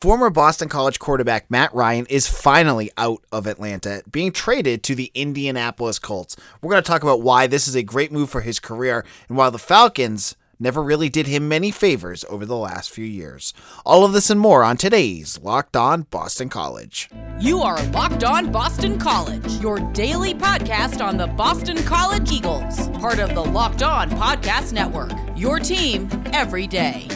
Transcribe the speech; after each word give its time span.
Former 0.00 0.30
Boston 0.30 0.68
College 0.68 1.00
quarterback 1.00 1.50
Matt 1.50 1.74
Ryan 1.74 2.06
is 2.06 2.28
finally 2.28 2.88
out 2.96 3.24
of 3.32 3.48
Atlanta, 3.48 4.04
being 4.08 4.30
traded 4.30 4.84
to 4.84 4.94
the 4.94 5.10
Indianapolis 5.12 5.98
Colts. 5.98 6.36
We're 6.62 6.70
going 6.70 6.82
to 6.84 6.86
talk 6.86 7.02
about 7.02 7.22
why 7.22 7.48
this 7.48 7.66
is 7.66 7.74
a 7.74 7.82
great 7.82 8.12
move 8.12 8.30
for 8.30 8.42
his 8.42 8.60
career 8.60 9.04
and 9.28 9.36
why 9.36 9.50
the 9.50 9.58
Falcons 9.58 10.36
never 10.60 10.84
really 10.84 11.08
did 11.08 11.26
him 11.26 11.48
many 11.48 11.72
favors 11.72 12.24
over 12.28 12.46
the 12.46 12.56
last 12.56 12.90
few 12.90 13.04
years. 13.04 13.52
All 13.84 14.04
of 14.04 14.12
this 14.12 14.30
and 14.30 14.38
more 14.38 14.62
on 14.62 14.76
today's 14.76 15.36
Locked 15.42 15.76
On 15.76 16.02
Boston 16.02 16.48
College. 16.48 17.10
You 17.40 17.58
are 17.58 17.82
Locked 17.86 18.22
On 18.22 18.52
Boston 18.52 19.00
College, 19.00 19.50
your 19.54 19.80
daily 19.80 20.32
podcast 20.32 21.04
on 21.04 21.16
the 21.16 21.26
Boston 21.26 21.82
College 21.82 22.30
Eagles, 22.30 22.88
part 23.00 23.18
of 23.18 23.34
the 23.34 23.44
Locked 23.44 23.82
On 23.82 24.08
Podcast 24.10 24.72
Network. 24.72 25.10
Your 25.36 25.58
team 25.58 26.08
every 26.32 26.68
day. 26.68 27.08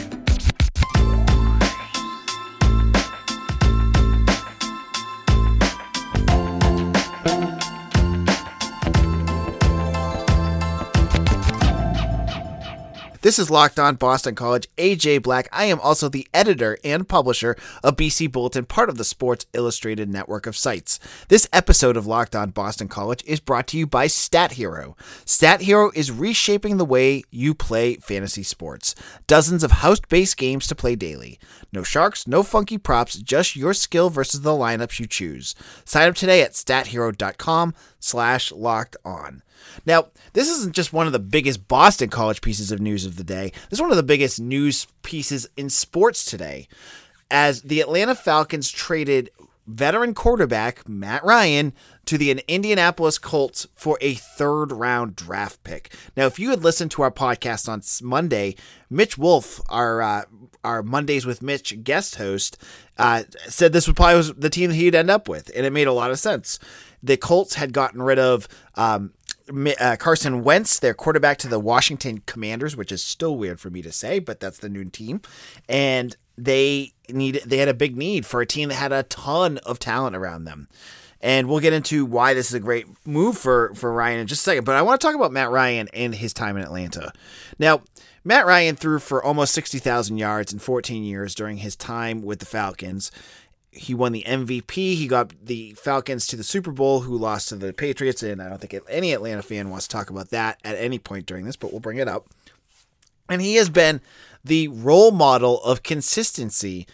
This 13.23 13.39
is 13.39 13.49
Locked 13.49 13.79
On 13.79 13.95
Boston 13.95 14.35
College, 14.35 14.67
AJ 14.77 15.23
Black. 15.23 15.47
I 15.53 15.63
am 15.63 15.79
also 15.79 16.09
the 16.09 16.27
editor 16.33 16.77
and 16.83 17.07
publisher 17.07 17.55
of 17.81 17.95
BC 17.95 18.29
Bulletin, 18.29 18.65
part 18.65 18.89
of 18.89 18.97
the 18.97 19.05
Sports 19.05 19.45
Illustrated 19.53 20.09
network 20.09 20.45
of 20.45 20.57
sites. 20.57 20.99
This 21.29 21.47
episode 21.53 21.95
of 21.95 22.05
Locked 22.05 22.35
On 22.35 22.49
Boston 22.49 22.89
College 22.89 23.23
is 23.25 23.39
brought 23.39 23.65
to 23.67 23.77
you 23.77 23.87
by 23.87 24.07
Stat 24.07 24.51
Hero. 24.51 24.97
Stat 25.23 25.61
Hero 25.61 25.89
is 25.95 26.11
reshaping 26.11 26.75
the 26.75 26.83
way 26.83 27.23
you 27.31 27.53
play 27.53 27.95
fantasy 27.95 28.43
sports. 28.43 28.93
Dozens 29.25 29.63
of 29.63 29.71
house-based 29.71 30.35
games 30.35 30.67
to 30.67 30.75
play 30.75 30.97
daily. 30.97 31.39
No 31.71 31.81
sharks, 31.81 32.27
no 32.27 32.43
funky 32.43 32.77
props, 32.77 33.17
just 33.17 33.55
your 33.55 33.73
skill 33.73 34.09
versus 34.09 34.41
the 34.41 34.49
lineups 34.49 34.99
you 34.99 35.07
choose. 35.07 35.55
Sign 35.85 36.09
up 36.09 36.15
today 36.15 36.41
at 36.41 36.55
stathero.com 36.55 37.73
slash 38.01 38.51
locked 38.51 38.97
on. 39.05 39.43
Now, 39.85 40.07
this 40.33 40.49
isn't 40.49 40.75
just 40.75 40.93
one 40.93 41.07
of 41.07 41.13
the 41.13 41.19
biggest 41.19 41.67
Boston 41.67 42.09
College 42.09 42.41
pieces 42.41 42.71
of 42.71 42.79
news 42.79 43.05
of 43.05 43.17
the 43.17 43.23
day. 43.23 43.51
This 43.69 43.77
is 43.77 43.81
one 43.81 43.91
of 43.91 43.97
the 43.97 44.03
biggest 44.03 44.39
news 44.39 44.87
pieces 45.01 45.47
in 45.57 45.69
sports 45.69 46.25
today, 46.25 46.67
as 47.29 47.63
the 47.63 47.81
Atlanta 47.81 48.15
Falcons 48.15 48.69
traded 48.71 49.29
veteran 49.65 50.13
quarterback 50.13 50.87
Matt 50.87 51.23
Ryan 51.23 51.73
to 52.05 52.17
the 52.17 52.31
Indianapolis 52.47 53.17
Colts 53.17 53.67
for 53.75 53.97
a 54.01 54.15
third 54.15 54.71
round 54.71 55.15
draft 55.15 55.63
pick. 55.63 55.93
Now, 56.17 56.25
if 56.25 56.37
you 56.37 56.49
had 56.49 56.63
listened 56.63 56.91
to 56.91 57.01
our 57.01 57.11
podcast 57.11 57.69
on 57.69 57.81
Monday, 58.05 58.55
Mitch 58.89 59.17
Wolf, 59.17 59.61
our 59.69 60.01
uh, 60.01 60.23
our 60.63 60.83
Mondays 60.83 61.25
with 61.25 61.41
Mitch 61.41 61.83
guest 61.83 62.15
host, 62.15 62.57
uh, 62.97 63.23
said 63.47 63.73
this 63.73 63.87
would 63.87 63.95
probably 63.95 64.17
was 64.17 64.33
the 64.33 64.49
team 64.49 64.69
that 64.69 64.75
he'd 64.75 64.95
end 64.95 65.09
up 65.09 65.27
with, 65.27 65.49
and 65.55 65.65
it 65.65 65.73
made 65.73 65.87
a 65.87 65.93
lot 65.93 66.11
of 66.11 66.19
sense. 66.19 66.59
The 67.01 67.17
Colts 67.17 67.55
had 67.55 67.73
gotten 67.73 68.01
rid 68.01 68.19
of 68.19 68.47
um, 68.75 69.11
uh, 69.79 69.95
Carson 69.97 70.43
Wentz, 70.43 70.79
their 70.79 70.93
quarterback 70.93 71.37
to 71.39 71.47
the 71.47 71.59
Washington 71.59 72.23
Commanders, 72.25 72.75
which 72.75 72.91
is 72.91 73.03
still 73.03 73.37
weird 73.37 73.59
for 73.59 73.69
me 73.69 73.81
to 73.81 73.91
say, 73.91 74.19
but 74.19 74.39
that's 74.39 74.59
the 74.59 74.69
new 74.69 74.85
team. 74.85 75.21
And 75.67 76.15
they 76.37 76.93
need 77.09 77.41
they 77.45 77.57
had 77.57 77.67
a 77.67 77.73
big 77.73 77.95
need 77.95 78.25
for 78.25 78.41
a 78.41 78.45
team 78.45 78.69
that 78.69 78.75
had 78.75 78.91
a 78.91 79.03
ton 79.03 79.59
of 79.59 79.79
talent 79.79 80.15
around 80.15 80.45
them. 80.45 80.67
And 81.21 81.47
we'll 81.47 81.61
get 81.61 81.71
into 81.71 82.05
why 82.05 82.33
this 82.33 82.49
is 82.49 82.53
a 82.53 82.59
great 82.59 82.85
move 83.05 83.37
for, 83.37 83.73
for 83.75 83.93
Ryan 83.93 84.19
in 84.19 84.27
just 84.27 84.41
a 84.41 84.43
second. 84.43 84.65
But 84.65 84.75
I 84.75 84.81
want 84.81 84.99
to 84.99 85.07
talk 85.07 85.15
about 85.15 85.31
Matt 85.31 85.51
Ryan 85.51 85.87
and 85.93 86.13
his 86.13 86.33
time 86.33 86.57
in 86.57 86.63
Atlanta. 86.63 87.13
Now, 87.57 87.83
Matt 88.25 88.45
Ryan 88.45 88.75
threw 88.75 88.99
for 88.99 89.23
almost 89.23 89.53
60,000 89.53 90.17
yards 90.17 90.51
in 90.51 90.59
14 90.59 91.03
years 91.03 91.33
during 91.33 91.57
his 91.57 91.77
time 91.77 92.21
with 92.23 92.39
the 92.39 92.45
Falcons 92.45 93.09
he 93.75 93.93
won 93.93 94.11
the 94.11 94.23
MVP. 94.27 94.71
He 94.71 95.07
got 95.07 95.33
the 95.45 95.73
Falcons 95.73 96.27
to 96.27 96.35
the 96.35 96.43
Super 96.43 96.71
Bowl, 96.71 97.01
who 97.01 97.17
lost 97.17 97.49
to 97.49 97.55
the 97.55 97.73
Patriots. 97.73 98.23
And 98.23 98.41
I 98.41 98.49
don't 98.49 98.59
think 98.59 98.75
any 98.89 99.13
Atlanta 99.13 99.41
fan 99.41 99.69
wants 99.69 99.87
to 99.87 99.95
talk 99.95 100.09
about 100.09 100.29
that 100.29 100.59
at 100.63 100.75
any 100.77 100.99
point 100.99 101.25
during 101.25 101.45
this, 101.45 101.55
but 101.55 101.71
we'll 101.71 101.79
bring 101.79 101.97
it 101.97 102.07
up. 102.07 102.27
And 103.29 103.41
he 103.41 103.55
has 103.55 103.69
been 103.69 104.01
the 104.43 104.67
role 104.67 105.11
model 105.11 105.63
of 105.63 105.83
consistency 105.83 106.85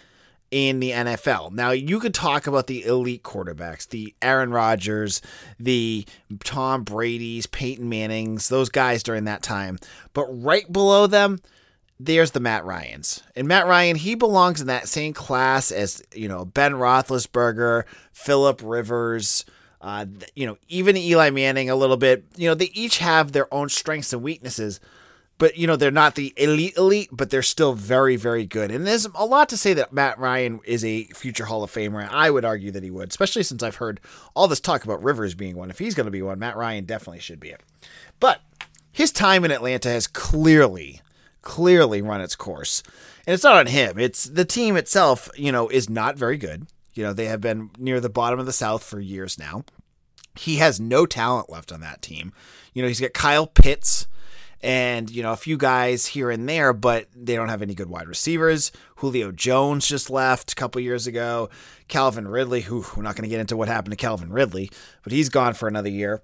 in 0.51 0.79
the 0.79 0.91
NFL. 0.91 1.51
Now, 1.51 1.71
you 1.71 1.99
could 1.99 2.13
talk 2.13 2.47
about 2.47 2.67
the 2.67 2.83
elite 2.83 3.23
quarterbacks, 3.23 3.87
the 3.87 4.15
Aaron 4.21 4.51
Rodgers, 4.51 5.21
the 5.59 6.05
Tom 6.43 6.83
Brady's, 6.83 7.45
Peyton 7.45 7.87
Manning's, 7.87 8.49
those 8.49 8.69
guys 8.69 9.03
during 9.03 9.25
that 9.25 9.43
time. 9.43 9.77
But 10.13 10.25
right 10.25 10.71
below 10.71 11.07
them, 11.07 11.39
there's 11.99 12.31
the 12.31 12.39
Matt 12.39 12.63
Ryans. 12.63 13.23
And 13.35 13.47
Matt 13.47 13.67
Ryan, 13.67 13.97
he 13.97 14.15
belongs 14.15 14.61
in 14.61 14.67
that 14.67 14.87
same 14.87 15.13
class 15.13 15.69
as, 15.71 16.01
you 16.13 16.29
know, 16.29 16.45
Ben 16.45 16.73
Roethlisberger, 16.73 17.83
Philip 18.13 18.61
Rivers, 18.63 19.43
uh, 19.81 20.05
you 20.33 20.47
know, 20.47 20.57
even 20.69 20.95
Eli 20.95 21.29
Manning 21.29 21.69
a 21.69 21.75
little 21.75 21.97
bit. 21.97 22.23
You 22.37 22.47
know, 22.47 22.55
they 22.55 22.71
each 22.73 22.99
have 22.99 23.33
their 23.33 23.53
own 23.53 23.67
strengths 23.67 24.13
and 24.13 24.21
weaknesses, 24.21 24.79
but, 25.37 25.57
you 25.57 25.67
know, 25.67 25.75
they're 25.75 25.91
not 25.91 26.15
the 26.15 26.33
elite 26.37 26.77
elite, 26.77 27.09
but 27.11 27.29
they're 27.29 27.41
still 27.41 27.73
very, 27.73 28.15
very 28.15 28.45
good. 28.45 28.71
And 28.71 28.87
there's 28.87 29.05
a 29.05 29.25
lot 29.25 29.49
to 29.49 29.57
say 29.57 29.73
that 29.73 29.91
Matt 29.91 30.19
Ryan 30.19 30.61
is 30.63 30.85
a 30.85 31.03
future 31.05 31.45
Hall 31.45 31.63
of 31.63 31.71
Famer. 31.71 32.07
I 32.09 32.29
would 32.29 32.45
argue 32.45 32.71
that 32.71 32.83
he 32.83 32.91
would, 32.91 33.09
especially 33.09 33.43
since 33.43 33.61
I've 33.61 33.75
heard 33.75 33.99
all 34.35 34.47
this 34.47 34.59
talk 34.61 34.85
about 34.85 35.03
Rivers 35.03 35.35
being 35.35 35.57
one. 35.57 35.69
If 35.69 35.79
he's 35.79 35.95
going 35.95 36.05
to 36.05 36.11
be 36.11 36.21
one, 36.21 36.39
Matt 36.39 36.55
Ryan 36.55 36.85
definitely 36.85 37.19
should 37.19 37.41
be 37.41 37.49
it. 37.49 37.61
But 38.21 38.41
his 38.91 39.11
time 39.11 39.43
in 39.43 39.51
Atlanta 39.51 39.89
has 39.89 40.07
clearly 40.07 41.01
clearly 41.41 42.01
run 42.01 42.21
its 42.21 42.35
course. 42.35 42.83
And 43.25 43.33
it's 43.33 43.43
not 43.43 43.55
on 43.55 43.67
him. 43.67 43.99
It's 43.99 44.25
the 44.25 44.45
team 44.45 44.75
itself, 44.75 45.29
you 45.35 45.51
know, 45.51 45.69
is 45.69 45.89
not 45.89 46.17
very 46.17 46.37
good. 46.37 46.67
You 46.93 47.03
know, 47.03 47.13
they 47.13 47.25
have 47.25 47.41
been 47.41 47.69
near 47.77 47.99
the 47.99 48.09
bottom 48.09 48.39
of 48.39 48.45
the 48.45 48.53
South 48.53 48.83
for 48.83 48.99
years 48.99 49.37
now. 49.37 49.63
He 50.35 50.57
has 50.57 50.79
no 50.79 51.05
talent 51.05 51.49
left 51.49 51.71
on 51.71 51.81
that 51.81 52.01
team. 52.01 52.33
You 52.73 52.81
know, 52.81 52.87
he's 52.87 53.01
got 53.01 53.13
Kyle 53.13 53.47
Pitts 53.47 54.07
and, 54.61 55.09
you 55.09 55.23
know, 55.23 55.31
a 55.31 55.37
few 55.37 55.57
guys 55.57 56.07
here 56.07 56.29
and 56.29 56.47
there, 56.47 56.73
but 56.73 57.07
they 57.15 57.35
don't 57.35 57.49
have 57.49 57.61
any 57.61 57.73
good 57.73 57.89
wide 57.89 58.07
receivers. 58.07 58.71
Julio 58.97 59.31
Jones 59.31 59.87
just 59.87 60.09
left 60.09 60.51
a 60.51 60.55
couple 60.55 60.81
years 60.81 61.07
ago. 61.07 61.49
Calvin 61.87 62.27
Ridley, 62.27 62.61
who 62.61 62.85
we're 62.95 63.03
not 63.03 63.15
going 63.15 63.23
to 63.23 63.29
get 63.29 63.39
into 63.39 63.55
what 63.55 63.67
happened 63.67 63.91
to 63.91 63.97
Calvin 63.97 64.31
Ridley, 64.33 64.69
but 65.03 65.13
he's 65.13 65.29
gone 65.29 65.53
for 65.53 65.67
another 65.67 65.89
year. 65.89 66.21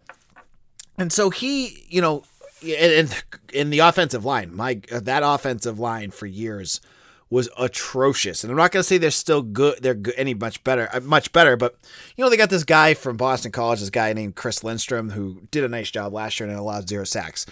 And 0.97 1.11
so 1.11 1.29
he, 1.29 1.85
you 1.89 2.01
know, 2.01 2.23
in, 2.65 3.09
in 3.53 3.69
the 3.69 3.79
offensive 3.79 4.25
line, 4.25 4.55
my 4.55 4.81
that 4.91 5.23
offensive 5.23 5.79
line 5.79 6.11
for 6.11 6.25
years 6.25 6.81
was 7.29 7.49
atrocious. 7.57 8.43
And 8.43 8.51
I'm 8.51 8.57
not 8.57 8.71
going 8.71 8.81
to 8.81 8.87
say 8.87 8.97
they're 8.97 9.11
still 9.11 9.41
good. 9.41 9.81
They're 9.81 9.95
good, 9.95 10.13
any 10.15 10.33
much 10.33 10.63
better, 10.63 10.89
uh, 10.93 10.99
much 10.99 11.31
better. 11.33 11.57
But 11.57 11.77
you 12.15 12.23
know, 12.23 12.29
they 12.29 12.37
got 12.37 12.49
this 12.49 12.63
guy 12.63 12.93
from 12.93 13.17
Boston 13.17 13.51
College, 13.51 13.79
this 13.79 13.89
guy 13.89 14.13
named 14.13 14.35
Chris 14.35 14.63
Lindstrom, 14.63 15.11
who 15.11 15.41
did 15.51 15.63
a 15.63 15.69
nice 15.69 15.91
job 15.91 16.13
last 16.13 16.39
year 16.39 16.47
and 16.47 16.57
allowed 16.57 16.87
zero 16.87 17.03
sacks. 17.03 17.45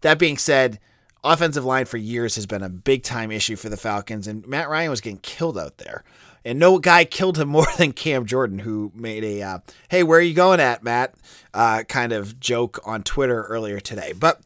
That 0.00 0.18
being 0.18 0.38
said, 0.38 0.78
offensive 1.22 1.64
line 1.64 1.86
for 1.86 1.96
years 1.96 2.34
has 2.36 2.46
been 2.46 2.62
a 2.62 2.68
big 2.68 3.02
time 3.02 3.30
issue 3.30 3.56
for 3.56 3.68
the 3.68 3.76
Falcons, 3.76 4.26
and 4.26 4.46
Matt 4.46 4.68
Ryan 4.68 4.90
was 4.90 5.00
getting 5.00 5.18
killed 5.18 5.58
out 5.58 5.78
there. 5.78 6.04
And 6.44 6.58
no 6.58 6.78
guy 6.78 7.04
killed 7.06 7.38
him 7.38 7.48
more 7.48 7.66
than 7.78 7.92
Cam 7.92 8.26
Jordan, 8.26 8.60
who 8.60 8.92
made 8.94 9.24
a 9.24 9.42
uh, 9.42 9.58
"Hey, 9.88 10.02
where 10.02 10.18
are 10.18 10.22
you 10.22 10.34
going 10.34 10.60
at, 10.60 10.82
Matt?" 10.82 11.14
Uh, 11.52 11.82
kind 11.84 12.12
of 12.12 12.40
joke 12.40 12.80
on 12.84 13.02
Twitter 13.02 13.42
earlier 13.44 13.80
today. 13.80 14.12
But 14.12 14.40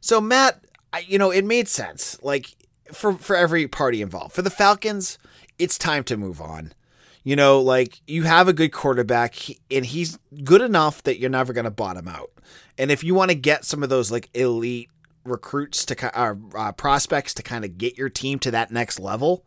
so 0.00 0.20
Matt, 0.20 0.64
I, 0.92 1.00
you 1.00 1.18
know, 1.18 1.30
it 1.30 1.44
made 1.44 1.68
sense. 1.68 2.18
Like 2.22 2.54
for 2.92 3.14
for 3.14 3.36
every 3.36 3.66
party 3.66 4.02
involved. 4.02 4.34
For 4.34 4.42
the 4.42 4.50
Falcons, 4.50 5.18
it's 5.58 5.78
time 5.78 6.04
to 6.04 6.16
move 6.16 6.40
on. 6.40 6.72
You 7.24 7.36
know, 7.36 7.60
like 7.60 8.00
you 8.06 8.24
have 8.24 8.48
a 8.48 8.52
good 8.52 8.72
quarterback, 8.72 9.36
and 9.70 9.86
he's 9.86 10.18
good 10.44 10.60
enough 10.60 11.02
that 11.04 11.18
you're 11.18 11.30
never 11.30 11.52
going 11.52 11.64
to 11.64 11.70
bottom 11.70 12.08
out. 12.08 12.30
And 12.78 12.90
if 12.90 13.04
you 13.04 13.14
want 13.14 13.30
to 13.30 13.36
get 13.36 13.64
some 13.64 13.82
of 13.82 13.88
those 13.88 14.10
like 14.10 14.28
elite 14.34 14.90
recruits 15.24 15.84
to 15.86 16.18
uh, 16.20 16.34
uh, 16.54 16.72
prospects 16.72 17.34
to 17.34 17.42
kind 17.42 17.64
of 17.64 17.78
get 17.78 17.96
your 17.96 18.08
team 18.08 18.38
to 18.40 18.50
that 18.50 18.70
next 18.70 18.98
level, 18.98 19.44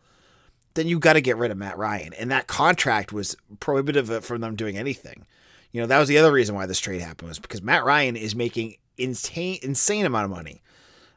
then 0.74 0.88
you 0.88 1.00
got 1.00 1.14
to 1.14 1.22
get 1.22 1.38
rid 1.38 1.52
of 1.52 1.58
Matt 1.58 1.78
Ryan. 1.78 2.14
And 2.14 2.32
that 2.32 2.48
contract 2.48 3.12
was 3.12 3.36
prohibitive 3.60 4.26
from 4.26 4.42
them 4.42 4.56
doing 4.56 4.78
anything. 4.78 5.26
You 5.72 5.82
know, 5.82 5.88
that 5.88 6.00
was 6.00 6.08
the 6.08 6.18
other 6.18 6.32
reason 6.32 6.56
why 6.56 6.66
this 6.66 6.80
trade 6.80 7.02
happened 7.02 7.30
was 7.30 7.40
because 7.40 7.62
Matt 7.62 7.84
Ryan 7.84 8.16
is 8.16 8.36
making 8.36 8.76
insane 8.98 9.60
insane 9.62 10.06
amount 10.06 10.26
of 10.26 10.32
money. 10.32 10.62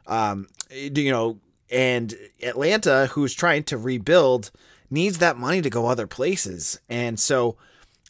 Um, 0.07 0.49
you 0.71 1.13
know, 1.13 1.39
and 1.71 2.15
Atlanta, 2.43 3.07
who's 3.13 3.35
trying 3.35 3.65
to 3.65 3.77
rebuild, 3.77 4.51
needs 4.91 5.19
that 5.19 5.37
money 5.37 5.61
to 5.63 5.71
go 5.71 5.87
other 5.87 6.07
places. 6.07 6.81
And 6.89 7.21
so 7.21 7.57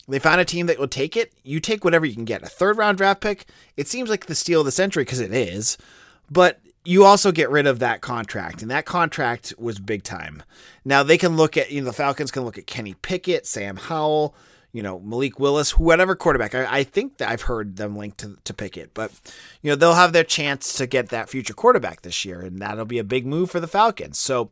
they 0.06 0.18
found 0.18 0.40
a 0.40 0.44
team 0.44 0.66
that 0.66 0.78
will 0.78 0.88
take 0.88 1.16
it. 1.16 1.32
You 1.42 1.60
take 1.60 1.84
whatever 1.84 2.06
you 2.06 2.14
can 2.14 2.24
get. 2.24 2.42
A 2.42 2.46
third 2.46 2.78
round 2.78 2.98
draft 2.98 3.20
pick, 3.20 3.46
it 3.76 3.88
seems 3.88 4.08
like 4.08 4.26
the 4.26 4.34
steal 4.34 4.60
of 4.60 4.66
the 4.66 4.72
century 4.72 5.04
because 5.04 5.20
it 5.20 5.32
is. 5.32 5.76
But 6.30 6.60
you 6.84 7.04
also 7.04 7.32
get 7.32 7.50
rid 7.50 7.66
of 7.66 7.80
that 7.80 8.00
contract, 8.00 8.62
and 8.62 8.70
that 8.70 8.86
contract 8.86 9.52
was 9.58 9.78
big 9.78 10.02
time. 10.02 10.42
Now 10.84 11.02
they 11.02 11.18
can 11.18 11.36
look 11.36 11.56
at, 11.56 11.70
you 11.70 11.80
know, 11.80 11.86
the 11.86 11.92
Falcons 11.92 12.30
can 12.30 12.44
look 12.44 12.58
at 12.58 12.66
Kenny 12.66 12.94
Pickett, 12.94 13.46
Sam 13.46 13.76
Howell, 13.76 14.34
you 14.72 14.82
know, 14.82 14.98
Malik 15.00 15.38
Willis, 15.40 15.78
whatever 15.78 16.14
quarterback. 16.14 16.54
I, 16.54 16.78
I, 16.78 16.84
think 16.84 17.18
that 17.18 17.30
I've 17.30 17.42
heard 17.42 17.76
them 17.76 17.96
linked 17.96 18.18
to, 18.18 18.36
to 18.44 18.54
Pickett, 18.54 18.92
but, 18.94 19.10
you 19.62 19.70
know, 19.70 19.76
they'll 19.76 19.94
have 19.94 20.12
their 20.12 20.24
chance 20.24 20.74
to 20.74 20.86
get 20.86 21.08
that 21.08 21.28
future 21.28 21.54
quarterback 21.54 22.02
this 22.02 22.24
year, 22.24 22.40
and 22.40 22.60
that'll 22.60 22.84
be 22.84 22.98
a 22.98 23.04
big 23.04 23.26
move 23.26 23.50
for 23.50 23.60
the 23.60 23.66
Falcons. 23.66 24.18
So 24.18 24.50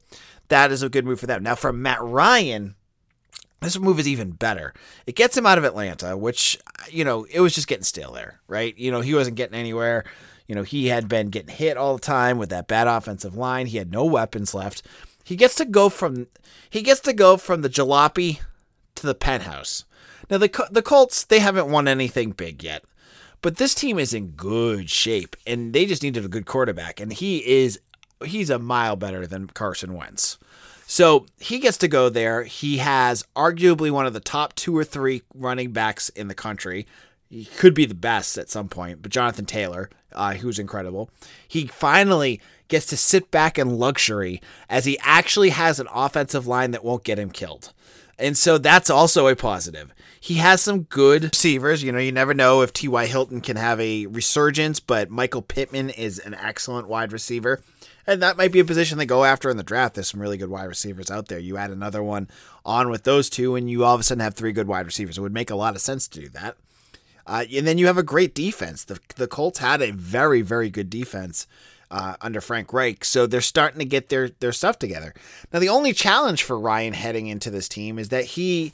that 0.49 0.72
is 0.72 0.82
a 0.82 0.88
good 0.88 1.05
move 1.05 1.20
for 1.20 1.26
them. 1.26 1.43
Now, 1.43 1.55
for 1.55 1.72
Matt 1.72 2.02
Ryan, 2.02 2.75
This 3.61 3.79
move 3.79 3.99
is 3.99 4.08
even 4.08 4.32
better. 4.32 4.75
It 5.06 5.17
gets 5.17 5.37
him 5.37 5.46
out 5.46 5.58
of 5.58 5.64
Atlanta, 5.64 6.17
which, 6.17 6.58
you 6.90 7.05
know, 7.05 7.25
it 7.25 7.40
was 7.40 7.55
just 7.55 7.69
getting 7.69 7.84
stale 7.84 8.12
there, 8.12 8.40
right? 8.49 8.76
You 8.76 8.90
know, 8.90 9.00
he 9.00 9.14
wasn't 9.14 9.37
getting 9.37 9.58
anywhere. 9.58 10.05
You 10.46 10.54
know, 10.54 10.62
he 10.62 10.88
had 10.88 11.08
been 11.08 11.31
getting 11.31 11.54
hit 11.54 11.76
all 11.76 11.96
the 11.96 12.00
time 12.00 12.38
with 12.38 12.50
that 12.50 12.69
bad 12.69 12.87
offensive 12.87 13.37
line. 13.37 13.66
He 13.66 13.78
had 13.78 13.90
no 13.90 14.04
weapons 14.04 14.54
left. 14.54 14.82
He 15.25 15.37
gets 15.37 15.56
to 15.56 15.64
go 15.64 15.88
from 15.88 16.28
he 16.70 16.82
gets 16.82 17.00
to 17.00 17.12
go 17.12 17.37
from 17.37 17.62
the 17.62 17.69
jalopy 17.69 18.40
to 18.94 19.06
the 19.06 19.14
penthouse. 19.14 19.84
Now 20.31 20.38
the 20.38 20.69
the 20.70 20.82
Colts 20.82 21.25
they 21.25 21.40
haven't 21.40 21.70
won 21.70 21.88
anything 21.88 22.31
big 22.31 22.62
yet, 22.62 22.84
but 23.43 23.56
this 23.56 23.75
team 23.75 23.98
is 23.98 24.14
in 24.14 24.28
good 24.28 24.88
shape 24.88 25.34
and 25.46 25.72
they 25.72 25.84
just 25.84 26.02
needed 26.02 26.25
a 26.25 26.28
good 26.28 26.46
quarterback 26.46 27.00
and 27.00 27.12
he 27.12 27.38
is 27.44 27.81
he's 28.25 28.50
a 28.50 28.58
mile 28.58 28.94
better 28.94 29.26
than 29.26 29.48
Carson 29.48 29.94
Wentz. 29.94 30.38
So 30.87 31.26
he 31.40 31.58
gets 31.58 31.78
to 31.78 31.88
go 31.88 32.08
there. 32.08 32.44
He 32.44 32.76
has 32.78 33.25
arguably 33.34 33.90
one 33.90 34.06
of 34.06 34.12
the 34.12 34.20
top 34.20 34.54
two 34.54 34.76
or 34.76 34.84
three 34.84 35.22
running 35.34 35.72
backs 35.72 36.08
in 36.10 36.28
the 36.28 36.34
country. 36.34 36.87
He 37.28 37.44
could 37.44 37.75
be 37.75 37.87
the 37.87 37.94
best 37.94 38.38
at 38.38 38.50
some 38.50 38.69
point, 38.69 39.02
but 39.02 39.11
Jonathan 39.11 39.46
Taylor, 39.46 39.90
uh, 40.12 40.34
who's 40.34 40.58
incredible. 40.58 41.11
He 41.46 41.67
finally 41.67 42.40
gets 42.69 42.87
to 42.87 42.96
sit 42.96 43.31
back 43.31 43.58
in 43.58 43.78
luxury 43.78 44.40
as 44.69 44.84
he 44.84 44.99
actually 45.02 45.50
has 45.50 45.81
an 45.81 45.88
offensive 45.93 46.46
line 46.46 46.70
that 46.70 46.84
won't 46.84 47.05
get 47.05 47.19
him 47.19 47.31
killed. 47.31 47.73
And 48.19 48.37
so 48.37 48.58
that's 48.58 48.88
also 48.88 49.28
a 49.28 49.37
positive. 49.37 49.93
He 50.19 50.34
has 50.34 50.62
some 50.62 50.84
good 50.84 51.25
receivers. 51.25 51.82
You 51.82 51.93
know, 51.93 51.99
you 51.99 52.12
never 52.12 52.32
know 52.32 52.62
if 52.62 52.73
T.Y. 52.73 53.06
Hilton 53.06 53.40
can 53.40 53.56
have 53.56 53.79
a 53.81 54.06
resurgence, 54.06 54.81
but 54.81 55.11
Michael 55.11 55.43
Pittman 55.43 55.90
is 55.90 56.19
an 56.19 56.34
excellent 56.34 56.88
wide 56.88 57.12
receiver. 57.12 57.62
And 58.06 58.22
that 58.22 58.37
might 58.37 58.52
be 58.52 58.61
a 58.61 58.64
position 58.64 58.99
they 58.99 59.06
go 59.06 59.25
after 59.25 59.50
in 59.50 59.56
the 59.56 59.62
draft. 59.62 59.94
There's 59.94 60.08
some 60.08 60.20
really 60.22 60.38
good 60.38 60.49
wide 60.49 60.64
receivers 60.64 61.11
out 61.11 61.29
there. 61.29 61.38
You 61.38 61.56
add 61.56 61.70
another 61.70 62.02
one 62.02 62.29
on 62.64 62.88
with 62.88 63.02
those 63.02 63.29
two, 63.29 63.55
and 63.56 63.69
you 63.69 63.84
all 63.84 63.94
of 63.94 64.00
a 64.00 64.05
sudden 64.05 64.20
have 64.20 64.34
three 64.34 64.52
good 64.52 64.69
wide 64.69 64.87
receivers. 64.87 65.19
It 65.19 65.22
would 65.22 65.34
make 65.34 65.50
a 65.50 65.56
lot 65.56 65.75
of 65.75 65.81
sense 65.81 66.08
to 66.08 66.20
do 66.20 66.29
that. 66.31 66.56
Uh, 67.26 67.44
and 67.55 67.67
then 67.67 67.78
you 67.78 67.87
have 67.87 67.99
a 67.99 68.02
great 68.02 68.34
defense. 68.34 68.84
The, 68.84 69.00
the 69.17 69.26
Colts 69.26 69.58
had 69.58 69.82
a 69.82 69.90
very, 69.90 70.43
very 70.43 70.70
good 70.70 70.88
defense 70.88 71.46
uh, 71.90 72.14
under 72.20 72.40
Frank 72.40 72.73
Reich. 72.73 73.05
So 73.05 73.26
they're 73.26 73.40
starting 73.40 73.78
to 73.78 73.84
get 73.84 74.08
their 74.08 74.28
their 74.28 74.52
stuff 74.52 74.78
together. 74.78 75.14
Now 75.52 75.58
the 75.58 75.69
only 75.69 75.93
challenge 75.93 76.43
for 76.43 76.58
Ryan 76.58 76.94
heading 76.94 77.26
into 77.26 77.50
this 77.50 77.69
team 77.69 77.99
is 77.99 78.08
that 78.08 78.25
he 78.25 78.73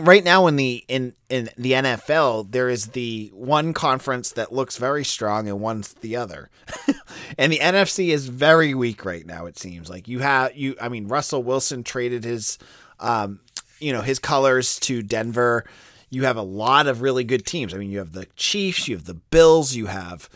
right 0.00 0.24
now 0.24 0.46
in 0.46 0.56
the 0.56 0.84
in 0.88 1.14
in 1.28 1.48
the 1.56 1.72
NFL 1.72 2.50
there 2.50 2.68
is 2.68 2.88
the 2.88 3.30
one 3.32 3.72
conference 3.72 4.32
that 4.32 4.52
looks 4.52 4.76
very 4.76 5.04
strong 5.04 5.48
and 5.48 5.60
one's 5.60 5.94
the 5.94 6.16
other. 6.16 6.50
and 7.38 7.52
the 7.52 7.58
NFC 7.58 8.08
is 8.08 8.28
very 8.28 8.74
weak 8.74 9.04
right 9.04 9.26
now 9.26 9.46
it 9.46 9.58
seems. 9.58 9.90
Like 9.90 10.08
you 10.08 10.20
have 10.20 10.56
you 10.56 10.76
I 10.80 10.88
mean 10.88 11.08
Russell 11.08 11.42
Wilson 11.42 11.82
traded 11.82 12.24
his 12.24 12.58
um 13.00 13.40
you 13.80 13.92
know 13.92 14.02
his 14.02 14.18
colors 14.18 14.78
to 14.80 15.02
Denver. 15.02 15.64
You 16.10 16.24
have 16.24 16.36
a 16.36 16.42
lot 16.42 16.86
of 16.86 17.02
really 17.02 17.24
good 17.24 17.46
teams. 17.46 17.74
I 17.74 17.78
mean 17.78 17.90
you 17.90 17.98
have 17.98 18.12
the 18.12 18.26
Chiefs, 18.36 18.88
you 18.88 18.96
have 18.96 19.04
the 19.04 19.14
Bills, 19.14 19.74
you 19.74 19.86
have 19.86 20.28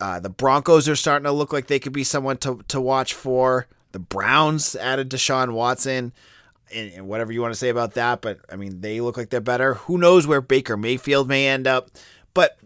uh, 0.00 0.20
the 0.20 0.28
Broncos 0.30 0.88
are 0.88 0.96
starting 0.96 1.24
to 1.24 1.32
look 1.32 1.52
like 1.52 1.66
they 1.66 1.78
could 1.78 1.92
be 1.92 2.04
someone 2.04 2.36
to, 2.38 2.60
to 2.68 2.80
watch 2.80 3.14
for. 3.14 3.66
The 3.92 3.98
Browns 3.98 4.76
added 4.76 5.10
Deshaun 5.10 5.52
Watson, 5.52 6.12
and, 6.74 6.92
and, 6.92 7.08
whatever 7.08 7.32
you 7.32 7.40
want 7.40 7.54
to 7.54 7.58
say 7.58 7.70
about 7.70 7.94
that, 7.94 8.20
but 8.20 8.40
I 8.50 8.56
mean, 8.56 8.80
they 8.80 9.00
look 9.00 9.16
like 9.16 9.30
they're 9.30 9.40
better. 9.40 9.74
Who 9.74 9.96
knows 9.96 10.26
where 10.26 10.40
Baker 10.40 10.76
Mayfield 10.76 11.28
may 11.28 11.46
end 11.48 11.66
up? 11.66 11.90
But 12.34 12.58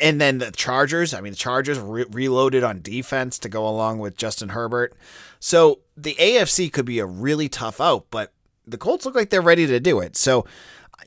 and 0.00 0.20
then 0.20 0.38
the 0.38 0.52
Chargers. 0.52 1.12
I 1.12 1.20
mean, 1.20 1.32
the 1.32 1.38
Chargers 1.38 1.78
re- 1.78 2.06
reloaded 2.10 2.62
on 2.62 2.82
defense 2.82 3.38
to 3.40 3.48
go 3.48 3.66
along 3.66 3.98
with 3.98 4.16
Justin 4.16 4.50
Herbert. 4.50 4.94
So 5.38 5.80
the 5.96 6.14
AFC 6.14 6.72
could 6.72 6.86
be 6.86 6.98
a 6.98 7.06
really 7.06 7.48
tough 7.48 7.80
out, 7.80 8.06
but 8.10 8.32
the 8.66 8.78
Colts 8.78 9.04
look 9.04 9.14
like 9.14 9.30
they're 9.30 9.42
ready 9.42 9.66
to 9.66 9.80
do 9.80 10.00
it. 10.00 10.16
So 10.16 10.46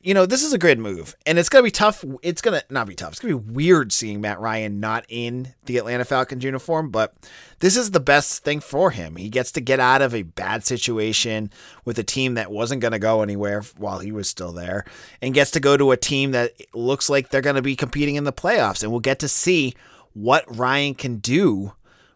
you 0.02 0.14
know, 0.14 0.26
this 0.26 0.44
is 0.44 0.54
a 0.54 0.58
great 0.58 0.80
move, 0.80 1.16
and 1.26 1.38
it's 1.38 1.50
gonna 1.50 1.64
be 1.64 1.72
tough. 1.72 2.04
It's 2.22 2.42
gonna 2.42 2.64
not 2.70 2.88
be 2.88 2.96
tough. 2.96 3.12
It's 3.12 3.20
gonna 3.20 3.38
be 3.38 3.52
weird 3.54 3.92
seeing 3.94 4.22
Matt 4.22 4.40
Ryan 4.40 4.80
not 4.80 5.06
in 5.10 5.54
the 5.66 5.78
Atlanta 5.78 6.06
Falcons 6.06 6.44
uniform, 6.44 6.90
but 6.90 7.14
this 7.60 7.78
is 7.78 7.92
the 7.92 8.00
best 8.00 8.44
thing 8.44 8.60
for 8.60 8.92
him. 8.92 9.16
He 9.16 9.30
gets 9.30 9.52
to 9.54 9.62
get 9.62 9.80
out 9.80 10.02
of 10.02 10.16
a 10.16 10.24
bad 10.24 10.66
situation 10.66 11.52
with 11.86 12.00
a 12.00 12.04
team 12.04 12.34
that 12.34 12.52
wasn't 12.52 12.82
gonna 12.82 13.00
go 13.00 13.22
anywhere 13.22 13.62
while 13.78 14.00
he 14.00 14.12
was 14.12 14.30
still 14.30 14.52
there, 14.52 14.86
and 15.22 15.34
gets 15.34 15.52
to 15.52 15.60
go 15.60 15.78
to 15.78 15.92
a 15.92 15.98
team 15.98 16.32
that 16.32 16.54
looks 16.74 17.10
like 17.10 17.30
they're 17.30 17.42
gonna 17.42 17.62
be 17.62 17.76
competing 17.76 18.16
in 18.16 18.24
the 18.24 18.34
playoffs, 18.34 18.84
and 18.84 18.92
we'll 18.92 19.00
get 19.00 19.20
to 19.20 19.28
see 19.28 19.74
what 20.14 20.46
Ryan 20.48 20.96
can 20.96 21.18
do 21.18 21.74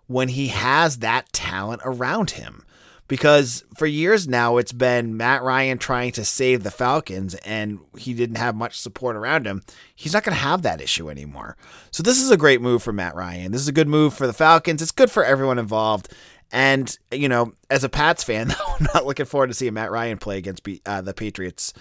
when 0.08 0.30
he 0.30 0.48
has 0.48 1.00
that 1.00 1.32
talent 1.34 1.82
around 1.84 2.32
him 2.32 2.64
because 3.08 3.64
for 3.76 3.86
years 3.86 4.28
now 4.28 4.58
it's 4.58 4.72
been 4.72 5.16
Matt 5.18 5.44
Ryan 5.44 5.78
trying 5.78 6.12
to 6.14 6.26
save 6.26 6.64
the 6.64 6.72
Falcons 6.72 7.36
and 7.36 7.80
he 7.98 8.14
didn't 8.14 8.38
have 8.38 8.56
much 8.56 8.80
support 8.80 9.16
around 9.16 9.46
him. 9.46 9.64
He's 9.96 10.14
not 10.14 10.24
going 10.24 10.36
to 10.36 10.44
have 10.44 10.62
that 10.64 10.82
issue 10.82 11.10
anymore. 11.10 11.58
So 11.92 12.04
this 12.04 12.22
is 12.22 12.32
a 12.32 12.38
great 12.38 12.62
move 12.62 12.84
for 12.84 12.94
Matt 12.94 13.16
Ryan. 13.16 13.52
This 13.52 13.62
is 13.62 13.68
a 13.68 13.74
good 13.74 13.88
move 13.88 14.14
for 14.14 14.28
the 14.28 14.34
Falcons. 14.34 14.82
It's 14.82 14.92
good 14.92 15.12
for 15.12 15.24
everyone 15.24 15.60
involved. 15.60 16.14
And 16.52 16.98
you 17.12 17.28
know, 17.28 17.54
as 17.70 17.84
a 17.84 17.90
Pats 17.90 18.24
fan, 18.24 18.52
I'm 18.68 18.88
not 18.94 19.06
looking 19.06 19.26
forward 19.26 19.48
to 19.48 19.54
seeing 19.54 19.74
Matt 19.74 19.92
Ryan 19.92 20.18
play 20.18 20.38
against 20.38 20.68
uh, 20.86 21.02
the 21.02 21.14
Patriots 21.14 21.74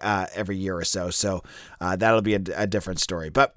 uh, 0.00 0.26
every 0.34 0.56
year 0.56 0.76
or 0.76 0.84
so. 0.84 1.10
So 1.10 1.42
uh, 1.80 1.96
that'll 1.96 2.22
be 2.22 2.34
a, 2.34 2.42
a 2.54 2.66
different 2.66 3.00
story. 3.00 3.30
But 3.30 3.54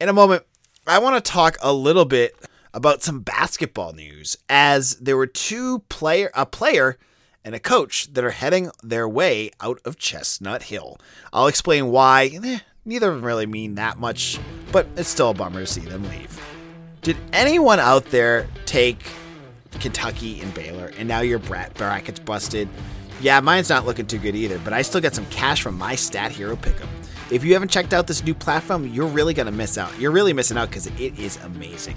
in 0.00 0.08
a 0.08 0.12
moment, 0.12 0.44
I 0.86 0.98
want 1.00 1.22
to 1.22 1.30
talk 1.30 1.56
a 1.60 1.72
little 1.72 2.04
bit 2.04 2.34
about 2.72 3.02
some 3.02 3.20
basketball 3.20 3.92
news 3.92 4.36
as 4.48 4.96
there 4.96 5.16
were 5.16 5.26
two 5.26 5.80
player 5.88 6.30
a 6.34 6.46
player 6.46 6.98
and 7.44 7.54
a 7.54 7.60
coach 7.60 8.12
that 8.12 8.24
are 8.24 8.30
heading 8.30 8.70
their 8.82 9.08
way 9.08 9.50
out 9.60 9.80
of 9.84 9.96
Chestnut 9.96 10.64
Hill. 10.64 10.98
I'll 11.32 11.46
explain 11.46 11.90
why. 11.90 12.30
Eh, 12.44 12.58
neither 12.84 13.08
of 13.08 13.16
them 13.16 13.24
really 13.24 13.46
mean 13.46 13.76
that 13.76 13.98
much, 13.98 14.38
but 14.72 14.86
it's 14.96 15.08
still 15.08 15.30
a 15.30 15.34
bummer 15.34 15.60
to 15.60 15.66
see 15.66 15.80
them 15.80 16.02
leave. 16.08 16.40
Did 17.02 17.16
anyone 17.32 17.78
out 17.80 18.06
there 18.06 18.46
take 18.66 19.02
Kentucky 19.80 20.40
and 20.40 20.52
Baylor 20.52 20.92
and 20.98 21.08
now 21.08 21.20
your 21.20 21.38
bracket's 21.38 22.20
busted? 22.20 22.68
Yeah, 23.20 23.40
mine's 23.40 23.68
not 23.68 23.86
looking 23.86 24.06
too 24.06 24.18
good 24.18 24.36
either, 24.36 24.58
but 24.60 24.72
I 24.72 24.82
still 24.82 25.00
got 25.00 25.14
some 25.14 25.26
cash 25.26 25.62
from 25.62 25.76
my 25.76 25.94
Stat 25.94 26.30
Hero 26.32 26.56
pickup. 26.56 26.88
If 27.30 27.44
you 27.44 27.52
haven't 27.52 27.70
checked 27.70 27.92
out 27.92 28.06
this 28.06 28.24
new 28.24 28.34
platform, 28.34 28.86
you're 28.86 29.06
really 29.06 29.34
going 29.34 29.46
to 29.46 29.52
miss 29.52 29.76
out. 29.76 29.98
You're 29.98 30.12
really 30.12 30.32
missing 30.32 30.56
out 30.56 30.68
because 30.68 30.86
it 30.86 31.18
is 31.18 31.36
amazing. 31.44 31.96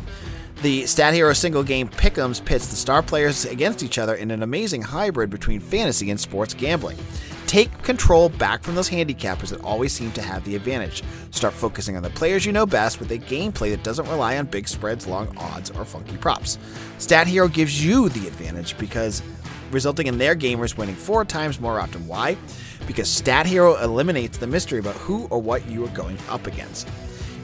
The 0.62 0.86
Stat 0.86 1.16
Hero 1.16 1.34
single 1.34 1.64
game 1.64 1.90
Pick'ems 1.90 2.44
pits 2.46 2.68
the 2.68 2.76
star 2.76 3.02
players 3.02 3.46
against 3.46 3.82
each 3.82 3.98
other 3.98 4.14
in 4.14 4.30
an 4.30 4.44
amazing 4.44 4.84
hybrid 4.84 5.32
between 5.32 5.60
fantasy 5.60 6.12
and 6.12 6.20
sports 6.20 6.54
gambling. 6.54 7.00
Take 7.48 7.82
control 7.82 8.30
back 8.30 8.62
from 8.62 8.76
those 8.76 8.88
handicappers 8.88 9.50
that 9.50 9.64
always 9.64 9.92
seem 9.92 10.12
to 10.12 10.22
have 10.22 10.46
the 10.46 10.56
advantage. 10.56 11.02
Start 11.32 11.56
focusing 11.56 11.98
on 11.98 12.04
the 12.04 12.12
players 12.12 12.46
you 12.46 12.52
know 12.52 12.68
best 12.68 13.00
with 13.00 13.10
a 13.10 13.18
gameplay 13.18 13.72
that 13.72 13.84
doesn't 13.84 14.08
rely 14.08 14.38
on 14.38 14.46
big 14.46 14.68
spreads, 14.68 15.08
long 15.08 15.36
odds, 15.36 15.72
or 15.72 15.84
funky 15.84 16.16
props. 16.18 16.60
Stat 17.00 17.26
Hero 17.26 17.48
gives 17.48 17.84
you 17.84 18.10
the 18.10 18.28
advantage 18.28 18.78
because 18.78 19.24
resulting 19.72 20.06
in 20.06 20.20
their 20.20 20.36
gamers 20.36 20.78
winning 20.78 20.96
four 20.96 21.26
times 21.26 21.60
more 21.60 21.80
often. 21.80 22.06
Why? 22.06 22.38
Because 22.86 23.10
Stat 23.10 23.48
Hero 23.48 23.82
eliminates 23.82 24.38
the 24.38 24.46
mystery 24.46 24.78
about 24.78 24.96
who 24.98 25.26
or 25.32 25.42
what 25.42 25.68
you 25.68 25.84
are 25.86 25.90
going 25.90 26.20
up 26.30 26.46
against. 26.46 26.88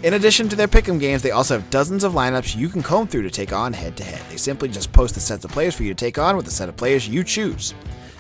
In 0.04 0.14
addition 0.14 0.48
to 0.50 0.56
their 0.56 0.68
pick'em 0.68 1.00
games, 1.00 1.24
they 1.24 1.32
also 1.32 1.56
have 1.56 1.72
dozens 1.72 2.04
of 2.04 2.14
lineups 2.14 2.56
you 2.56 2.70
can 2.70 2.84
comb 2.84 3.08
through 3.08 3.24
to 3.24 3.32
take 3.32 3.52
on 3.52 3.74
head 3.74 3.98
to 3.98 4.04
head. 4.04 4.22
They 4.30 4.38
simply 4.38 4.70
just 4.70 4.94
post 4.94 5.16
the 5.16 5.20
sets 5.20 5.44
of 5.44 5.50
players 5.50 5.74
for 5.74 5.82
you 5.82 5.90
to 5.90 5.96
take 5.96 6.20
on 6.20 6.36
with 6.38 6.46
the 6.46 6.52
set 6.52 6.70
of 6.70 6.78
players 6.78 7.10
you 7.10 7.24
choose. 7.24 7.74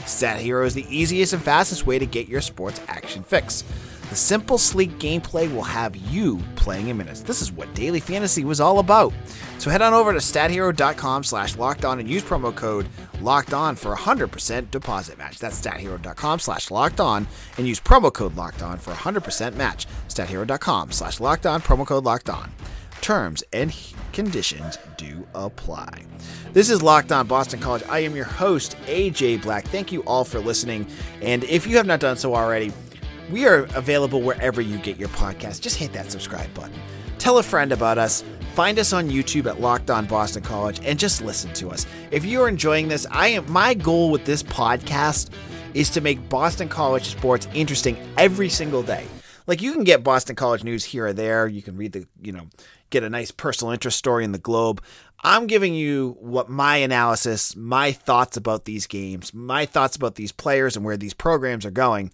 Stat 0.03 0.39
Hero 0.39 0.65
is 0.65 0.73
the 0.73 0.87
easiest 0.89 1.33
and 1.33 1.41
fastest 1.41 1.85
way 1.85 1.99
to 1.99 2.05
get 2.07 2.27
your 2.27 2.41
sports 2.41 2.81
action 2.87 3.21
fix. 3.21 3.63
The 4.09 4.15
simple, 4.15 4.57
sleek 4.57 4.91
gameplay 4.99 5.53
will 5.53 5.63
have 5.63 5.95
you 5.95 6.39
playing 6.55 6.87
in 6.87 6.97
minutes. 6.97 7.21
This 7.21 7.41
is 7.41 7.51
what 7.51 7.73
daily 7.75 7.99
fantasy 7.99 8.45
was 8.45 8.61
all 8.61 8.79
about. 8.79 9.13
So 9.57 9.69
head 9.69 9.81
on 9.81 9.93
over 9.93 10.13
to 10.13 10.19
stathero.com 10.19 11.23
slash 11.23 11.57
locked 11.57 11.83
on 11.83 11.99
and 11.99 12.09
use 12.09 12.23
promo 12.23 12.55
code 12.55 12.87
locked 13.21 13.53
on 13.53 13.75
for 13.75 13.93
a 13.93 13.97
100% 13.97 14.71
deposit 14.71 15.17
match. 15.17 15.39
That's 15.39 15.59
stathero.com 15.59 16.39
slash 16.39 16.71
locked 16.71 16.99
on 17.01 17.27
and 17.57 17.67
use 17.67 17.79
promo 17.79 18.13
code 18.13 18.35
locked 18.35 18.63
on 18.63 18.77
for 18.77 18.91
a 18.91 18.95
100% 18.95 19.55
match. 19.55 19.87
Stathero.com 20.07 20.91
slash 20.91 21.19
locked 21.19 21.45
on, 21.45 21.61
promo 21.61 21.85
code 21.85 22.05
locked 22.05 22.29
on. 22.29 22.51
Terms 23.01 23.43
and 23.53 23.75
conditions 24.11 24.77
do 24.97 25.27
apply. 25.35 26.03
This 26.53 26.69
is 26.69 26.81
Locked 26.81 27.11
On 27.11 27.27
Boston 27.27 27.59
College. 27.59 27.83
I 27.89 27.99
am 27.99 28.15
your 28.15 28.25
host, 28.25 28.75
AJ 28.85 29.43
Black. 29.43 29.65
Thank 29.65 29.91
you 29.91 30.01
all 30.01 30.23
for 30.23 30.39
listening. 30.39 30.87
And 31.21 31.43
if 31.43 31.67
you 31.67 31.77
have 31.77 31.85
not 31.85 31.99
done 31.99 32.17
so 32.17 32.33
already, 32.33 32.71
we 33.29 33.45
are 33.45 33.63
available 33.75 34.21
wherever 34.21 34.61
you 34.61 34.77
get 34.77 34.97
your 34.97 35.09
podcast. 35.09 35.61
Just 35.61 35.77
hit 35.77 35.93
that 35.93 36.11
subscribe 36.11 36.53
button. 36.53 36.79
Tell 37.17 37.37
a 37.37 37.43
friend 37.43 37.71
about 37.71 37.97
us. 37.97 38.23
Find 38.53 38.79
us 38.79 38.93
on 38.93 39.09
YouTube 39.09 39.45
at 39.45 39.61
Locked 39.61 39.91
On 39.91 40.05
Boston 40.05 40.41
College 40.41 40.79
and 40.83 40.97
just 40.97 41.21
listen 41.21 41.53
to 41.53 41.69
us. 41.69 41.85
If 42.09 42.25
you 42.25 42.41
are 42.41 42.49
enjoying 42.49 42.87
this, 42.87 43.05
I 43.11 43.27
am 43.29 43.51
my 43.51 43.73
goal 43.73 44.09
with 44.09 44.25
this 44.25 44.41
podcast 44.41 45.29
is 45.73 45.89
to 45.91 46.01
make 46.01 46.27
Boston 46.29 46.69
College 46.69 47.05
sports 47.05 47.47
interesting 47.53 47.97
every 48.17 48.49
single 48.49 48.81
day. 48.81 49.05
Like 49.45 49.61
you 49.61 49.73
can 49.73 49.83
get 49.83 50.03
Boston 50.03 50.35
College 50.35 50.63
news 50.63 50.83
here 50.83 51.07
or 51.07 51.13
there. 51.13 51.47
You 51.47 51.61
can 51.61 51.77
read 51.77 51.93
the, 51.93 52.07
you 52.21 52.31
know, 52.31 52.47
get 52.89 53.03
a 53.03 53.09
nice 53.09 53.31
personal 53.31 53.73
interest 53.73 53.97
story 53.97 54.23
in 54.23 54.31
the 54.31 54.37
Globe. 54.39 54.81
I'm 55.23 55.47
giving 55.47 55.73
you 55.73 56.17
what 56.19 56.49
my 56.49 56.77
analysis, 56.77 57.55
my 57.55 57.91
thoughts 57.91 58.37
about 58.37 58.65
these 58.65 58.87
games, 58.87 59.33
my 59.33 59.65
thoughts 59.65 59.95
about 59.95 60.15
these 60.15 60.31
players 60.31 60.75
and 60.75 60.85
where 60.85 60.97
these 60.97 61.13
programs 61.13 61.65
are 61.65 61.71
going. 61.71 62.11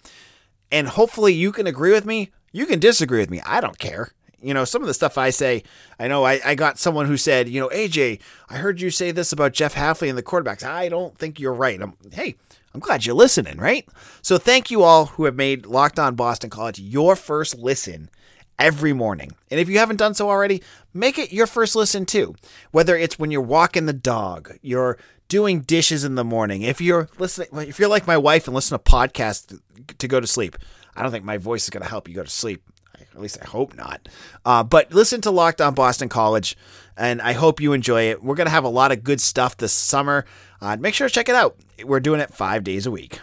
And 0.74 0.88
hopefully 0.88 1.34
you 1.34 1.52
can 1.52 1.68
agree 1.68 1.92
with 1.92 2.04
me. 2.04 2.32
You 2.52 2.66
can 2.66 2.80
disagree 2.80 3.20
with 3.20 3.30
me. 3.30 3.42
I 3.46 3.62
don't 3.62 3.78
care. 3.78 4.12
You 4.42 4.56
know, 4.56 4.66
some 4.66 4.82
of 4.82 4.88
the 4.88 4.94
stuff 4.94 5.18
I 5.20 5.30
say, 5.30 5.64
I 6.00 6.08
know 6.08 6.26
I, 6.26 6.42
I 6.44 6.56
got 6.56 6.80
someone 6.80 7.06
who 7.06 7.16
said, 7.16 7.48
you 7.48 7.62
know, 7.62 7.70
AJ, 7.70 8.20
I 8.50 8.58
heard 8.58 8.82
you 8.82 8.90
say 8.90 9.12
this 9.12 9.32
about 9.32 9.54
Jeff 9.54 9.76
Hafley 9.76 10.10
and 10.10 10.18
the 10.18 10.24
quarterbacks. 10.24 10.64
I 10.64 10.90
don't 10.90 11.16
think 11.18 11.40
you're 11.40 11.54
right. 11.54 11.80
I'm, 11.80 11.94
hey, 12.12 12.36
I'm 12.74 12.80
glad 12.80 13.06
you're 13.06 13.16
listening, 13.16 13.58
right? 13.58 13.88
So 14.24 14.40
thank 14.40 14.72
you 14.72 14.82
all 14.82 15.06
who 15.06 15.26
have 15.26 15.36
made 15.36 15.68
Locked 15.68 16.00
On 16.00 16.16
Boston 16.16 16.50
College 16.50 16.80
your 16.80 17.16
first 17.16 17.56
listen 17.56 18.10
every 18.58 18.94
morning. 18.94 19.32
And 19.52 19.60
if 19.60 19.70
you 19.70 19.78
haven't 19.78 19.98
done 19.98 20.16
so 20.16 20.30
already, 20.30 20.64
make 20.94 21.20
it 21.20 21.32
your 21.32 21.48
first 21.48 21.76
listen 21.76 22.06
too. 22.06 22.36
Whether 22.72 22.98
it's 22.98 23.20
when 23.20 23.30
you're 23.30 23.42
walking 23.42 23.86
the 23.86 23.94
dog, 23.94 24.58
you're 24.62 24.98
doing 25.28 25.62
dishes 25.62 26.04
in 26.04 26.16
the 26.16 26.24
morning, 26.24 26.62
if 26.62 26.82
you're 26.82 27.10
listening, 27.18 27.50
if 27.68 27.80
you're 27.80 27.90
like 27.90 28.08
my 28.08 28.18
wife 28.18 28.48
and 28.48 28.56
listen 28.56 28.78
to 28.78 28.84
podcasts 28.84 29.60
to 29.98 30.08
go 30.08 30.20
to 30.20 30.28
sleep, 30.28 30.58
I 30.96 31.02
don't 31.02 31.12
think 31.12 31.26
my 31.26 31.38
voice 31.38 31.64
is 31.64 31.70
going 31.70 31.84
to 31.84 31.90
help 31.90 32.08
you 32.08 32.16
go 32.16 32.24
to 32.24 32.30
sleep. 32.30 32.64
At 33.00 33.22
least 33.22 33.38
I 33.42 33.46
hope 33.46 33.76
not. 33.76 34.10
Uh, 34.44 34.64
but 34.64 34.92
listen 34.92 35.22
to 35.22 35.32
Locked 35.32 35.62
On 35.62 35.76
Boston 35.76 36.10
College, 36.10 36.58
and 36.98 37.22
I 37.22 37.34
hope 37.34 37.62
you 37.62 37.74
enjoy 37.74 38.10
it. 38.10 38.24
We're 38.24 38.36
going 38.36 38.48
to 38.48 38.52
have 38.52 38.64
a 38.64 38.70
lot 38.70 38.92
of 38.92 39.04
good 39.04 39.22
stuff 39.22 39.56
this 39.58 39.74
summer. 39.74 40.26
Uh, 40.60 40.78
make 40.78 40.96
sure 40.96 41.08
to 41.08 41.14
check 41.14 41.30
it 41.30 41.36
out. 41.36 41.56
We're 41.84 42.00
doing 42.00 42.22
it 42.22 42.34
five 42.34 42.64
days 42.64 42.88
a 42.88 42.92
week. 42.92 43.20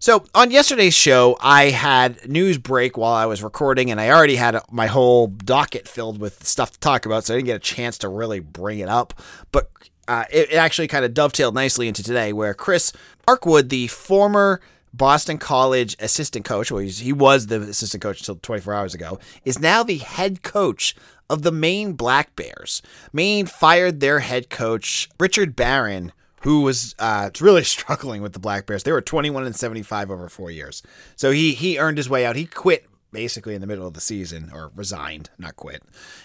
So, 0.00 0.24
on 0.32 0.52
yesterday's 0.52 0.94
show, 0.94 1.36
I 1.40 1.70
had 1.70 2.28
news 2.28 2.56
break 2.56 2.96
while 2.96 3.12
I 3.12 3.26
was 3.26 3.42
recording, 3.42 3.90
and 3.90 4.00
I 4.00 4.10
already 4.10 4.36
had 4.36 4.60
my 4.70 4.86
whole 4.86 5.26
docket 5.26 5.88
filled 5.88 6.20
with 6.20 6.46
stuff 6.46 6.70
to 6.72 6.78
talk 6.78 7.04
about, 7.04 7.24
so 7.24 7.34
I 7.34 7.38
didn't 7.38 7.46
get 7.46 7.56
a 7.56 7.60
chance 7.60 7.98
to 7.98 8.08
really 8.08 8.38
bring 8.38 8.78
it 8.78 8.88
up. 8.88 9.20
But 9.50 9.70
uh, 10.08 10.24
it, 10.30 10.52
it 10.52 10.56
actually 10.56 10.88
kind 10.88 11.04
of 11.04 11.14
dovetailed 11.14 11.54
nicely 11.54 11.86
into 11.86 12.02
today, 12.02 12.32
where 12.32 12.54
Chris 12.54 12.92
Markwood, 13.26 13.68
the 13.68 13.86
former 13.88 14.60
Boston 14.94 15.38
College 15.38 15.96
assistant 16.00 16.44
coach, 16.44 16.72
well, 16.72 16.80
he 16.80 17.12
was 17.12 17.46
the 17.46 17.60
assistant 17.60 18.02
coach 18.02 18.20
until 18.20 18.36
24 18.36 18.74
hours 18.74 18.94
ago, 18.94 19.18
is 19.44 19.58
now 19.58 19.82
the 19.82 19.98
head 19.98 20.42
coach 20.42 20.96
of 21.28 21.42
the 21.42 21.52
Maine 21.52 21.92
Black 21.92 22.34
Bears. 22.36 22.82
Maine 23.12 23.46
fired 23.46 24.00
their 24.00 24.20
head 24.20 24.48
coach, 24.48 25.10
Richard 25.20 25.54
Barron, 25.54 26.12
who 26.42 26.62
was 26.62 26.94
uh, 26.98 27.30
really 27.40 27.64
struggling 27.64 28.22
with 28.22 28.32
the 28.32 28.38
Black 28.38 28.66
Bears. 28.66 28.82
They 28.82 28.92
were 28.92 29.02
21 29.02 29.44
and 29.44 29.54
75 29.54 30.10
over 30.10 30.28
four 30.28 30.50
years. 30.50 30.82
So 31.16 31.30
he 31.30 31.52
he 31.52 31.78
earned 31.78 31.98
his 31.98 32.08
way 32.08 32.24
out. 32.24 32.36
He 32.36 32.46
quit 32.46 32.86
basically 33.12 33.54
in 33.54 33.60
the 33.60 33.66
middle 33.66 33.86
of 33.86 33.94
the 33.94 34.00
season, 34.00 34.50
or 34.52 34.70
resigned, 34.74 35.30
not 35.38 35.56
quit. 35.56 35.82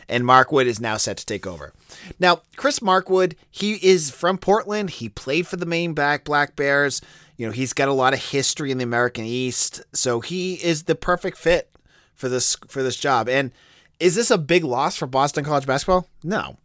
And 0.08 0.24
Markwood 0.24 0.66
is 0.66 0.80
now 0.80 0.98
set 0.98 1.18
to 1.18 1.26
take 1.26 1.48
over. 1.48 1.74
Now, 2.20 2.42
Chris 2.56 2.80
Markwood, 2.80 3.36
he 3.50 3.74
is 3.86 4.10
from 4.10 4.38
Portland. 4.38 4.92
He 4.92 5.10
played 5.10 5.48
for 5.48 5.58
the 5.58 5.66
Maine 5.66 5.94
back 5.94 6.24
Black 6.24 6.56
Bears. 6.56 7.02
You 7.38 7.46
know, 7.46 7.52
he's 7.52 7.74
got 7.74 7.88
a 7.90 7.94
lot 7.94 8.14
of 8.14 8.24
history 8.24 8.72
in 8.72 8.78
the 8.78 8.84
America 8.84 9.22
East, 9.22 9.82
so 9.94 10.20
he 10.20 10.56
is 10.56 10.84
the 10.84 10.96
perfect 10.96 11.38
fit 11.38 11.70
for 12.14 12.30
this 12.30 12.56
for 12.68 12.84
this 12.84 12.98
job. 12.98 13.28
And 13.28 13.52
is 14.00 14.16
this 14.16 14.32
a 14.32 14.38
big 14.38 14.64
loss 14.64 14.96
for 14.96 15.08
Boston 15.08 15.44
College 15.44 15.66
basketball? 15.66 16.08
No, 16.24 16.58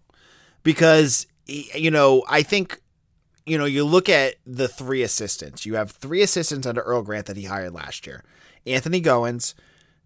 because 0.62 1.26
you 1.46 1.90
know 1.90 2.24
I 2.28 2.42
think 2.42 2.80
you 3.48 3.56
know, 3.56 3.64
you 3.64 3.84
look 3.84 4.08
at 4.08 4.34
the 4.46 4.68
three 4.68 5.02
assistants. 5.02 5.64
You 5.64 5.76
have 5.76 5.90
three 5.90 6.22
assistants 6.22 6.66
under 6.66 6.82
Earl 6.82 7.02
Grant 7.02 7.26
that 7.26 7.36
he 7.36 7.44
hired 7.44 7.72
last 7.72 8.06
year 8.06 8.22
Anthony 8.66 9.00
Goins, 9.00 9.54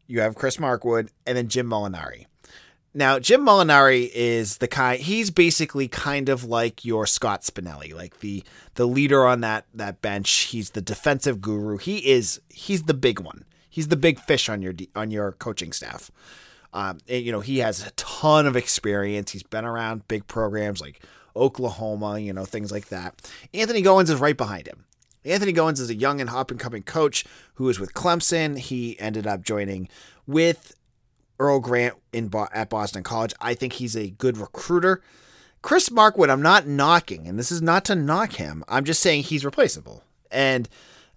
you 0.06 0.20
have 0.20 0.34
Chris 0.34 0.56
Markwood, 0.56 1.10
and 1.26 1.36
then 1.36 1.48
Jim 1.48 1.68
Molinari. 1.68 2.26
Now, 2.94 3.18
Jim 3.18 3.40
Molinari 3.40 4.10
is 4.12 4.58
the 4.58 4.68
kind 4.68 5.00
he's 5.00 5.30
basically 5.30 5.88
kind 5.88 6.28
of 6.28 6.44
like 6.44 6.84
your 6.84 7.06
Scott 7.06 7.42
Spinelli, 7.42 7.94
like 7.94 8.20
the 8.20 8.44
the 8.74 8.86
leader 8.86 9.24
on 9.26 9.40
that 9.40 9.64
that 9.72 10.02
bench. 10.02 10.30
He's 10.30 10.70
the 10.70 10.82
defensive 10.82 11.40
guru. 11.40 11.78
He 11.78 12.10
is 12.10 12.40
he's 12.50 12.82
the 12.82 12.94
big 12.94 13.18
one. 13.20 13.44
He's 13.70 13.88
the 13.88 13.96
big 13.96 14.20
fish 14.20 14.50
on 14.50 14.60
your 14.60 14.74
on 14.94 15.10
your 15.10 15.32
coaching 15.32 15.72
staff. 15.72 16.10
Um, 16.74 16.98
and, 17.08 17.22
you 17.22 17.32
know, 17.32 17.40
he 17.40 17.58
has 17.58 17.86
a 17.86 17.90
ton 17.92 18.46
of 18.46 18.56
experience. 18.56 19.32
He's 19.32 19.42
been 19.42 19.64
around 19.64 20.08
big 20.08 20.26
programs 20.26 20.80
like 20.80 21.02
Oklahoma, 21.36 22.18
you 22.18 22.32
know, 22.32 22.44
things 22.44 22.72
like 22.72 22.88
that. 22.88 23.30
Anthony 23.52 23.82
Goins 23.82 24.10
is 24.10 24.16
right 24.16 24.36
behind 24.36 24.66
him. 24.66 24.84
Anthony 25.24 25.52
Goins 25.52 25.80
is 25.80 25.90
a 25.90 25.94
young 25.94 26.20
and 26.20 26.30
up 26.30 26.50
and 26.50 26.58
coming 26.58 26.82
coach 26.82 27.24
who 27.54 27.68
is 27.68 27.78
with 27.78 27.94
Clemson. 27.94 28.58
He 28.58 28.98
ended 28.98 29.26
up 29.26 29.42
joining 29.42 29.88
with 30.26 30.74
Earl 31.38 31.60
Grant 31.60 31.96
in 32.12 32.30
at 32.52 32.70
Boston 32.70 33.02
College. 33.02 33.34
I 33.40 33.54
think 33.54 33.74
he's 33.74 33.96
a 33.96 34.10
good 34.10 34.36
recruiter. 34.36 35.02
Chris 35.60 35.88
Markwood, 35.90 36.28
I'm 36.28 36.42
not 36.42 36.66
knocking, 36.66 37.28
and 37.28 37.38
this 37.38 37.52
is 37.52 37.62
not 37.62 37.84
to 37.84 37.94
knock 37.94 38.32
him. 38.32 38.64
I'm 38.68 38.84
just 38.84 39.00
saying 39.00 39.22
he's 39.24 39.44
replaceable, 39.44 40.02
and 40.30 40.68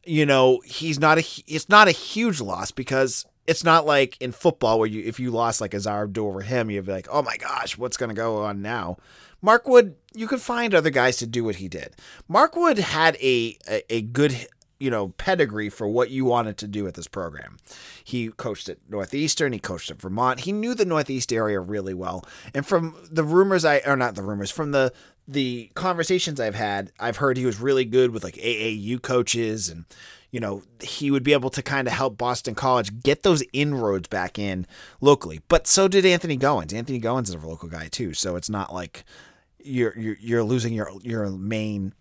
you 0.04 0.26
know 0.26 0.62
he's 0.64 1.00
not 1.00 1.18
a. 1.18 1.26
It's 1.48 1.68
not 1.68 1.88
a 1.88 1.92
huge 1.92 2.42
loss 2.42 2.70
because 2.70 3.26
it's 3.48 3.64
not 3.64 3.88
like 3.88 4.20
in 4.22 4.32
football 4.32 4.80
where 4.80 4.88
you 4.88 5.04
if 5.04 5.20
you 5.20 5.32
lost 5.32 5.62
like 5.62 5.72
Ausar 5.72 6.04
Abdul 6.04 6.28
over 6.28 6.42
him, 6.42 6.70
you'd 6.70 6.86
be 6.86 6.92
like, 6.92 7.08
oh 7.12 7.24
my 7.24 7.38
gosh, 7.38 7.78
what's 7.78 7.98
going 7.98 8.10
to 8.10 8.16
go 8.16 8.44
on 8.44 8.62
now? 8.62 8.98
Markwood, 9.46 9.94
you 10.14 10.28
could 10.28 10.42
find 10.42 10.74
other 10.74 10.90
guys 10.90 11.18
to 11.18 11.28
do 11.28 11.44
what 11.44 11.58
he 11.58 11.68
did. 11.68 11.96
Markwood 12.30 12.80
had 12.80 13.16
a, 13.18 13.58
a, 13.70 13.94
a 13.94 14.02
good 14.02 14.48
you 14.80 14.90
know 14.90 15.10
pedigree 15.10 15.70
for 15.70 15.88
what 15.88 16.10
you 16.10 16.25
wanted 16.25 16.58
to 16.58 16.68
do 16.68 16.84
with 16.84 16.96
this 16.96 17.08
program. 17.08 17.58
He 18.04 18.30
coached 18.30 18.70
at 18.70 18.78
Northeastern, 18.90 19.54
he 19.54 19.60
coached 19.60 19.92
at 19.92 20.02
Vermont. 20.02 20.42
He 20.42 20.52
knew 20.52 20.74
the 20.74 20.86
Northeast 20.86 21.32
area 21.32 21.60
really 21.60 21.94
well. 21.94 22.25
And 22.54 22.66
from 22.66 22.96
the 23.10 23.24
rumors 23.24 23.66
I 23.66 23.82
or 23.86 23.96
not 23.96 24.16
the 24.16 24.24
rumors, 24.24 24.52
from 24.52 24.72
the 24.72 24.92
the 25.28 25.72
conversations 25.74 26.40
I've 26.40 26.56
had, 26.56 26.92
I've 27.00 27.18
heard 27.18 27.38
he 27.38 27.46
was 27.46 27.60
really 27.60 27.86
good 27.86 28.12
with 28.12 28.24
like 28.24 28.36
AAU 28.36 29.02
coaches 29.02 29.70
and 29.70 29.86
you 30.32 30.42
know, 30.42 30.64
he 30.82 31.12
would 31.12 31.24
be 31.24 31.32
able 31.32 31.50
to 31.52 31.62
kind 31.62 31.88
of 31.88 31.94
help 31.94 32.18
Boston 32.18 32.56
College 32.56 33.00
get 33.04 33.24
those 33.24 33.42
inroads 33.54 34.10
back 34.10 34.38
in 34.38 34.68
locally. 35.00 35.40
But 35.48 35.66
so 35.66 35.88
did 35.88 36.06
Anthony 36.06 36.38
Goins. 36.38 36.74
Anthony 36.74 37.00
Goins 37.00 37.30
is 37.30 37.36
a 37.36 37.48
local 37.48 37.70
guy 37.70 37.88
too, 37.88 38.14
so 38.14 38.36
it's 38.36 38.50
not 38.50 38.74
like 38.74 39.06
you're 39.65 39.98
you're, 39.98 40.17
you're 40.19 40.43
losing 40.43 40.74
your 40.74 40.91
your 41.01 41.29
main 41.29 41.93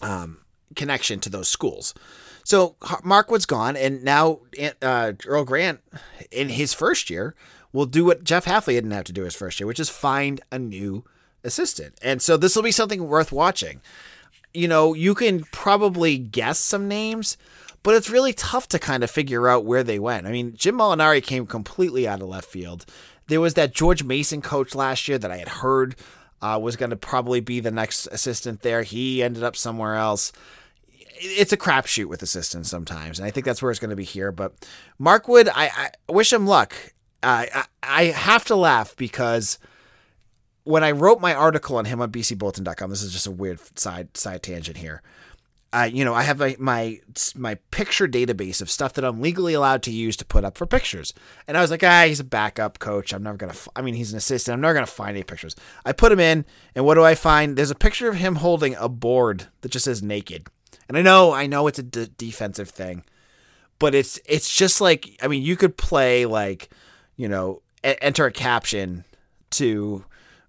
um, 0.00 0.38
connection 0.74 1.20
to 1.20 1.30
those 1.30 1.48
schools. 1.48 1.94
So 2.44 2.76
Markwood's 2.80 3.46
gone, 3.46 3.76
and 3.76 4.04
now 4.04 4.38
uh, 4.80 5.14
Earl 5.26 5.44
Grant, 5.44 5.80
in 6.30 6.50
his 6.50 6.72
first 6.72 7.10
year, 7.10 7.34
will 7.72 7.86
do 7.86 8.04
what 8.04 8.22
Jeff 8.22 8.44
Hafley 8.44 8.74
didn't 8.74 8.92
have 8.92 9.04
to 9.04 9.12
do 9.12 9.24
his 9.24 9.34
first 9.34 9.58
year, 9.58 9.66
which 9.66 9.80
is 9.80 9.88
find 9.88 10.40
a 10.52 10.58
new 10.58 11.04
assistant. 11.42 11.98
And 12.02 12.22
so 12.22 12.36
this 12.36 12.54
will 12.54 12.62
be 12.62 12.70
something 12.70 13.08
worth 13.08 13.32
watching. 13.32 13.80
You 14.54 14.68
know, 14.68 14.94
you 14.94 15.14
can 15.14 15.42
probably 15.52 16.18
guess 16.18 16.60
some 16.60 16.86
names, 16.86 17.36
but 17.82 17.96
it's 17.96 18.10
really 18.10 18.32
tough 18.32 18.68
to 18.68 18.78
kind 18.78 19.02
of 19.02 19.10
figure 19.10 19.48
out 19.48 19.64
where 19.64 19.82
they 19.82 19.98
went. 19.98 20.26
I 20.26 20.30
mean, 20.30 20.54
Jim 20.56 20.76
Molinari 20.76 21.22
came 21.22 21.46
completely 21.46 22.06
out 22.06 22.22
of 22.22 22.28
left 22.28 22.48
field. 22.48 22.86
There 23.26 23.40
was 23.40 23.54
that 23.54 23.74
George 23.74 24.04
Mason 24.04 24.40
coach 24.40 24.74
last 24.74 25.08
year 25.08 25.18
that 25.18 25.32
I 25.32 25.38
had 25.38 25.48
heard 25.48 25.96
uh, 26.42 26.58
was 26.60 26.76
going 26.76 26.90
to 26.90 26.96
probably 26.96 27.40
be 27.40 27.60
the 27.60 27.70
next 27.70 28.06
assistant 28.08 28.62
there. 28.62 28.82
He 28.82 29.22
ended 29.22 29.42
up 29.42 29.56
somewhere 29.56 29.94
else. 29.94 30.32
It's 31.18 31.52
a 31.52 31.56
crapshoot 31.56 32.06
with 32.06 32.22
assistants 32.22 32.68
sometimes, 32.68 33.18
and 33.18 33.26
I 33.26 33.30
think 33.30 33.46
that's 33.46 33.62
where 33.62 33.70
it's 33.70 33.80
going 33.80 33.90
to 33.90 33.96
be 33.96 34.04
here. 34.04 34.32
But 34.32 34.52
Markwood, 35.00 35.48
I, 35.54 35.70
I 36.08 36.12
wish 36.12 36.32
him 36.32 36.46
luck. 36.46 36.74
I, 37.22 37.64
I 37.82 38.04
have 38.04 38.44
to 38.46 38.56
laugh 38.56 38.94
because 38.96 39.58
when 40.64 40.84
I 40.84 40.90
wrote 40.90 41.20
my 41.20 41.34
article 41.34 41.76
on 41.76 41.86
him 41.86 42.00
on 42.00 42.10
bcbulletin.com, 42.10 42.90
this 42.90 43.02
is 43.02 43.12
just 43.12 43.26
a 43.26 43.30
weird 43.30 43.60
side 43.78 44.16
side 44.16 44.42
tangent 44.42 44.76
here. 44.76 45.02
I, 45.72 45.86
you 45.86 46.04
know, 46.04 46.14
I 46.14 46.22
have 46.22 46.38
my, 46.38 46.56
my 46.58 47.00
my 47.34 47.56
picture 47.70 48.06
database 48.08 48.62
of 48.62 48.70
stuff 48.70 48.94
that 48.94 49.04
I'm 49.04 49.20
legally 49.20 49.52
allowed 49.52 49.82
to 49.82 49.90
use 49.90 50.16
to 50.18 50.24
put 50.24 50.44
up 50.44 50.56
for 50.56 50.64
pictures. 50.66 51.12
And 51.46 51.56
I 51.56 51.60
was 51.60 51.70
like, 51.70 51.82
ah, 51.82 52.04
he's 52.06 52.20
a 52.20 52.24
backup 52.24 52.78
coach. 52.78 53.12
I'm 53.12 53.22
never 53.22 53.36
gonna. 53.36 53.52
F- 53.52 53.68
I 53.76 53.82
mean, 53.82 53.94
he's 53.94 54.12
an 54.12 54.18
assistant. 54.18 54.54
I'm 54.54 54.60
never 54.60 54.74
gonna 54.74 54.86
find 54.86 55.10
any 55.10 55.24
pictures. 55.24 55.56
I 55.84 55.92
put 55.92 56.12
him 56.12 56.20
in, 56.20 56.44
and 56.74 56.84
what 56.84 56.94
do 56.94 57.04
I 57.04 57.14
find? 57.14 57.56
There's 57.56 57.70
a 57.70 57.74
picture 57.74 58.08
of 58.08 58.16
him 58.16 58.36
holding 58.36 58.74
a 58.76 58.88
board 58.88 59.48
that 59.60 59.70
just 59.72 59.84
says 59.84 60.02
naked. 60.02 60.46
And 60.88 60.96
I 60.96 61.02
know, 61.02 61.32
I 61.32 61.46
know, 61.46 61.66
it's 61.66 61.80
a 61.80 61.82
d- 61.82 62.08
defensive 62.16 62.70
thing, 62.70 63.04
but 63.80 63.94
it's 63.94 64.20
it's 64.24 64.54
just 64.54 64.80
like, 64.80 65.18
I 65.20 65.26
mean, 65.28 65.42
you 65.42 65.56
could 65.56 65.76
play 65.76 66.26
like, 66.26 66.70
you 67.16 67.28
know, 67.28 67.60
a- 67.82 68.02
enter 68.02 68.24
a 68.24 68.32
caption 68.32 69.04
to 69.50 70.04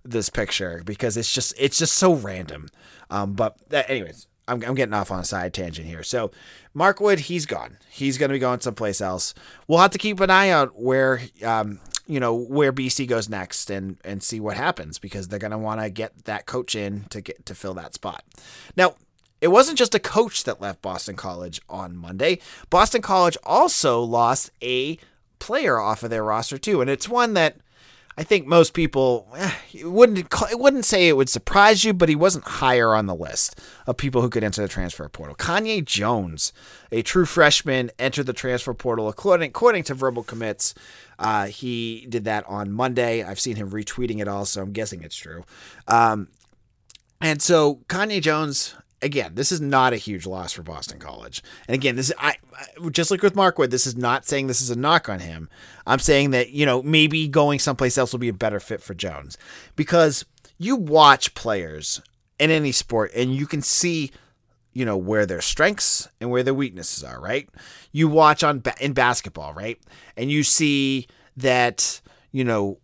this 0.05 0.29
picture 0.29 0.83
because 0.85 1.17
it's 1.17 1.33
just 1.33 1.53
it's 1.57 1.79
just 1.79 1.93
so 1.93 2.13
random. 2.13 2.67
Um, 3.09 3.33
but 3.33 3.57
uh, 3.73 3.83
anyways, 3.87 4.27
I'm, 4.47 4.63
I'm 4.63 4.75
getting 4.75 4.93
off 4.93 5.11
on 5.11 5.19
a 5.19 5.25
side 5.25 5.53
tangent 5.53 5.87
here. 5.87 6.03
So, 6.03 6.31
Markwood, 6.75 7.19
he's 7.19 7.45
gone. 7.45 7.77
He's 7.89 8.17
going 8.17 8.29
to 8.29 8.33
be 8.33 8.39
going 8.39 8.61
someplace 8.61 9.01
else. 9.01 9.33
We'll 9.67 9.79
have 9.79 9.91
to 9.91 9.97
keep 9.97 10.19
an 10.19 10.29
eye 10.29 10.49
out 10.49 10.79
where, 10.79 11.21
um, 11.43 11.79
you 12.05 12.19
know, 12.19 12.33
where 12.33 12.71
BC 12.71 13.07
goes 13.07 13.27
next 13.27 13.69
and 13.69 13.97
and 14.05 14.23
see 14.23 14.39
what 14.39 14.55
happens 14.55 14.99
because 14.99 15.27
they're 15.27 15.39
going 15.39 15.51
to 15.51 15.57
want 15.57 15.81
to 15.81 15.89
get 15.89 16.25
that 16.25 16.45
coach 16.45 16.75
in 16.75 17.05
to 17.09 17.21
get 17.21 17.45
to 17.45 17.55
fill 17.55 17.73
that 17.73 17.93
spot. 17.93 18.23
Now, 18.75 18.95
it 19.41 19.49
wasn't 19.49 19.77
just 19.77 19.93
a 19.93 19.99
coach 19.99 20.45
that 20.45 20.61
left 20.61 20.81
Boston 20.81 21.15
College 21.15 21.61
on 21.69 21.95
Monday. 21.95 22.39
Boston 22.69 23.01
College 23.01 23.37
also 23.43 24.01
lost 24.01 24.51
a 24.63 24.97
player 25.39 25.79
off 25.79 26.03
of 26.03 26.09
their 26.09 26.23
roster 26.23 26.57
too, 26.57 26.81
and 26.81 26.89
it's 26.89 27.09
one 27.09 27.33
that 27.33 27.57
I 28.19 28.23
think 28.23 28.47
most 28.47 28.73
people 28.73 29.27
eh, 29.35 29.51
it 29.73 29.91
wouldn't 29.91 30.17
it 30.17 30.59
wouldn't 30.59 30.85
say 30.85 31.07
it 31.07 31.15
would 31.15 31.29
surprise 31.29 31.83
you, 31.83 31.93
but 31.93 32.09
he 32.09 32.15
wasn't 32.15 32.45
higher 32.45 32.95
on 32.95 33.05
the 33.05 33.13
list 33.13 33.61
of 33.85 33.95
people 33.95 34.21
who 34.21 34.29
could 34.29 34.43
enter 34.43 34.61
the 34.61 34.67
transfer 34.67 35.07
portal. 35.07 35.35
Kanye 35.35 35.85
Jones, 35.85 36.51
a 36.91 37.03
true 37.03 37.25
freshman, 37.25 37.91
entered 37.99 38.25
the 38.25 38.33
transfer 38.33 38.73
portal 38.73 39.07
according 39.07 39.49
according 39.49 39.83
to 39.83 39.93
verbal 39.93 40.23
commits. 40.23 40.73
Uh, 41.19 41.45
he 41.45 42.07
did 42.09 42.23
that 42.25 42.43
on 42.47 42.71
Monday. 42.71 43.23
I've 43.23 43.39
seen 43.39 43.55
him 43.55 43.69
retweeting 43.69 44.19
it 44.19 44.27
all, 44.27 44.45
so 44.45 44.63
I'm 44.63 44.71
guessing 44.71 45.03
it's 45.03 45.15
true. 45.15 45.43
Um, 45.87 46.29
and 47.21 47.39
so 47.41 47.81
Kanye 47.87 48.21
Jones, 48.21 48.73
again, 49.01 49.35
this 49.35 49.51
is 49.51 49.61
not 49.61 49.93
a 49.93 49.97
huge 49.97 50.25
loss 50.25 50.53
for 50.53 50.63
Boston 50.63 50.99
College. 50.99 51.43
And 51.67 51.75
again, 51.75 51.95
this 51.95 52.09
is 52.09 52.15
I 52.17 52.35
just 52.91 53.11
like 53.11 53.21
with 53.21 53.35
Markwood, 53.35 53.69
this 53.69 53.87
is 53.87 53.95
not 53.95 54.25
saying 54.25 54.47
this 54.47 54.61
is 54.61 54.69
a 54.69 54.75
knock 54.75 55.09
on 55.09 55.19
him. 55.19 55.49
I'm 55.85 55.99
saying 55.99 56.31
that, 56.31 56.51
you 56.51 56.65
know, 56.65 56.81
maybe 56.81 57.27
going 57.27 57.59
someplace 57.59 57.97
else 57.97 58.11
will 58.11 58.19
be 58.19 58.29
a 58.29 58.33
better 58.33 58.59
fit 58.59 58.81
for 58.81 58.93
Jones. 58.93 59.37
Because 59.75 60.25
you 60.57 60.75
watch 60.75 61.33
players 61.33 62.01
in 62.39 62.51
any 62.51 62.71
sport 62.71 63.11
and 63.15 63.35
you 63.35 63.45
can 63.45 63.61
see 63.61 64.11
you 64.73 64.85
know 64.85 64.95
where 64.95 65.25
their 65.25 65.41
strengths 65.41 66.07
and 66.21 66.29
where 66.29 66.43
their 66.43 66.53
weaknesses 66.53 67.03
are, 67.03 67.19
right? 67.19 67.49
You 67.91 68.07
watch 68.07 68.43
on 68.43 68.61
in 68.79 68.93
basketball, 68.93 69.55
right? 69.55 69.79
And 70.15 70.29
you 70.29 70.43
see 70.43 71.07
that, 71.35 71.99
you 72.31 72.43
know, 72.43 72.77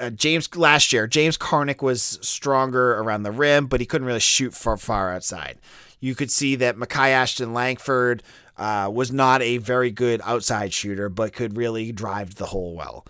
uh, 0.00 0.10
James 0.10 0.54
last 0.56 0.92
year, 0.92 1.06
James 1.06 1.36
Karnik 1.36 1.82
was 1.82 2.18
stronger 2.22 2.94
around 2.94 3.22
the 3.22 3.32
rim, 3.32 3.66
but 3.66 3.80
he 3.80 3.86
couldn't 3.86 4.06
really 4.06 4.20
shoot 4.20 4.54
far 4.54 4.76
far 4.76 5.12
outside. 5.12 5.58
You 6.00 6.14
could 6.14 6.30
see 6.30 6.56
that 6.56 6.76
Makai 6.76 7.08
Ashton 7.08 7.52
Langford 7.52 8.22
uh, 8.56 8.90
was 8.92 9.12
not 9.12 9.42
a 9.42 9.58
very 9.58 9.90
good 9.90 10.20
outside 10.24 10.72
shooter, 10.72 11.08
but 11.08 11.32
could 11.32 11.56
really 11.56 11.92
drive 11.92 12.36
the 12.36 12.46
hole 12.46 12.74
well. 12.74 13.06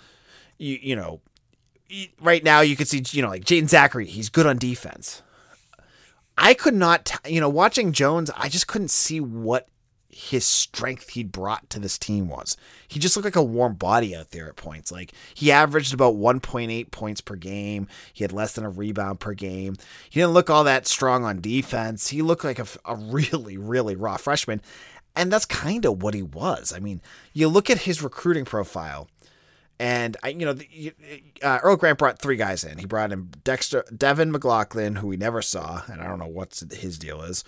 You 0.58 0.78
you 0.80 0.96
know, 0.96 1.20
right 2.20 2.42
now 2.42 2.60
you 2.60 2.76
could 2.76 2.88
see 2.88 3.02
you 3.10 3.22
know 3.22 3.28
like 3.28 3.44
Jaeden 3.44 3.68
Zackery, 3.68 4.06
he's 4.06 4.28
good 4.28 4.46
on 4.46 4.58
defense. 4.58 5.22
I 6.38 6.52
could 6.54 6.74
not, 6.74 7.06
t- 7.06 7.32
you 7.32 7.40
know, 7.40 7.48
watching 7.48 7.92
Jones, 7.92 8.30
I 8.36 8.50
just 8.50 8.66
couldn't 8.66 8.90
see 8.90 9.20
what 9.20 9.68
his 10.16 10.46
strength 10.46 11.10
he 11.10 11.22
brought 11.22 11.68
to 11.68 11.78
this 11.78 11.98
team 11.98 12.28
was. 12.28 12.56
He 12.88 12.98
just 12.98 13.16
looked 13.16 13.26
like 13.26 13.36
a 13.36 13.42
warm 13.42 13.74
body 13.74 14.16
out 14.16 14.30
there 14.30 14.48
at 14.48 14.56
points. 14.56 14.90
Like 14.90 15.12
he 15.34 15.52
averaged 15.52 15.92
about 15.92 16.14
1.8 16.14 16.90
points 16.90 17.20
per 17.20 17.36
game. 17.36 17.86
He 18.14 18.24
had 18.24 18.32
less 18.32 18.54
than 18.54 18.64
a 18.64 18.70
rebound 18.70 19.20
per 19.20 19.34
game. 19.34 19.76
He 20.08 20.20
didn't 20.20 20.32
look 20.32 20.48
all 20.48 20.64
that 20.64 20.86
strong 20.86 21.24
on 21.26 21.42
defense. 21.42 22.08
He 22.08 22.22
looked 22.22 22.44
like 22.44 22.58
a, 22.58 22.66
a 22.86 22.96
really, 22.96 23.58
really 23.58 23.94
raw 23.94 24.16
freshman. 24.16 24.62
And 25.14 25.30
that's 25.30 25.44
kind 25.44 25.84
of 25.84 26.02
what 26.02 26.14
he 26.14 26.22
was. 26.22 26.72
I 26.74 26.78
mean, 26.78 27.02
you 27.34 27.48
look 27.48 27.68
at 27.68 27.82
his 27.82 28.02
recruiting 28.02 28.46
profile. 28.46 29.08
And 29.78 30.16
I, 30.22 30.28
you 30.28 30.46
know, 30.46 30.56
uh, 31.42 31.58
Earl 31.62 31.76
Grant 31.76 31.98
brought 31.98 32.18
three 32.18 32.36
guys 32.36 32.64
in. 32.64 32.78
He 32.78 32.86
brought 32.86 33.12
in 33.12 33.28
Dexter, 33.44 33.84
Devin 33.94 34.32
McGlockton, 34.32 34.96
who 34.96 35.08
we 35.08 35.18
never 35.18 35.42
saw, 35.42 35.82
and 35.92 36.00
I 36.00 36.06
don't 36.06 36.18
know 36.18 36.26
what 36.26 36.62
his 36.72 36.98
deal 36.98 37.20
is 37.20 37.44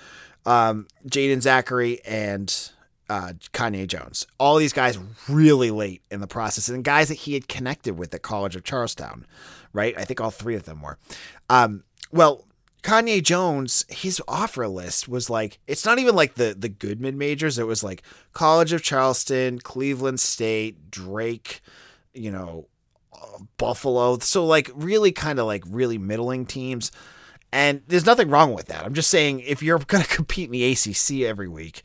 um, 0.47 0.87
Jaeden 1.07 1.39
Zackery 1.39 2.01
and 2.05 2.71
uh, 3.09 3.33
Kanye 3.53 3.87
Jones. 3.87 4.27
All 4.39 4.57
these 4.57 4.73
guys 4.73 4.99
really 5.29 5.71
late 5.71 6.03
in 6.11 6.21
the 6.21 6.27
process, 6.27 6.69
and 6.69 6.85
guys 6.85 7.09
that 7.09 7.15
he 7.15 7.35
had 7.35 7.49
connected 7.49 7.99
with 7.99 8.15
at 8.15 8.23
College 8.23 8.57
of 8.57 8.65
Charleston, 8.65 9.27
right? 9.73 9.97
I 9.97 10.05
think 10.05 10.21
all 10.21 10.31
three 10.31 10.55
of 10.55 10.65
them 10.65 10.83
were. 10.83 10.99
Um, 11.49 11.85
well, 12.13 12.47
Kanye 12.83 13.23
Jones, 13.23 13.85
his 13.89 14.23
offer 14.29 14.69
list 14.69 15.09
was 15.09 15.29
like 15.29 15.59
it's 15.67 15.85
not 15.85 15.99
even 15.99 16.15
like 16.15 16.35
the 16.35 16.55
the 16.59 16.69
good 16.69 17.01
mid 17.01 17.15
majors. 17.15 17.59
It 17.59 17.67
was 17.67 17.83
like 17.83 18.03
College 18.33 18.73
of 18.73 18.83
Charleston, 18.83 19.59
Cleveland 19.59 20.21
State, 20.21 20.91
Drake, 20.91 21.61
you 22.15 22.31
know, 22.31 22.69
Buffalo. 23.57 24.19
So 24.19 24.45
like 24.47 24.71
really 24.75 25.13
kind 25.13 25.39
of 25.39 25.47
like 25.47 25.65
really 25.69 25.99
middling 25.99 26.47
teams. 26.47 26.93
And 27.53 27.83
there's 27.89 28.07
nothing 28.07 28.29
wrong 28.29 28.53
with 28.53 28.67
that. 28.67 28.85
I'm 28.85 28.95
just 28.95 29.11
saying 29.11 29.41
if 29.41 29.63
you're 29.63 29.79
going 29.87 30.03
to 30.03 30.09
compete 30.09 30.47
in 30.47 30.53
the 30.53 30.73
ACC 30.73 31.27
every 31.27 31.49
week, 31.49 31.83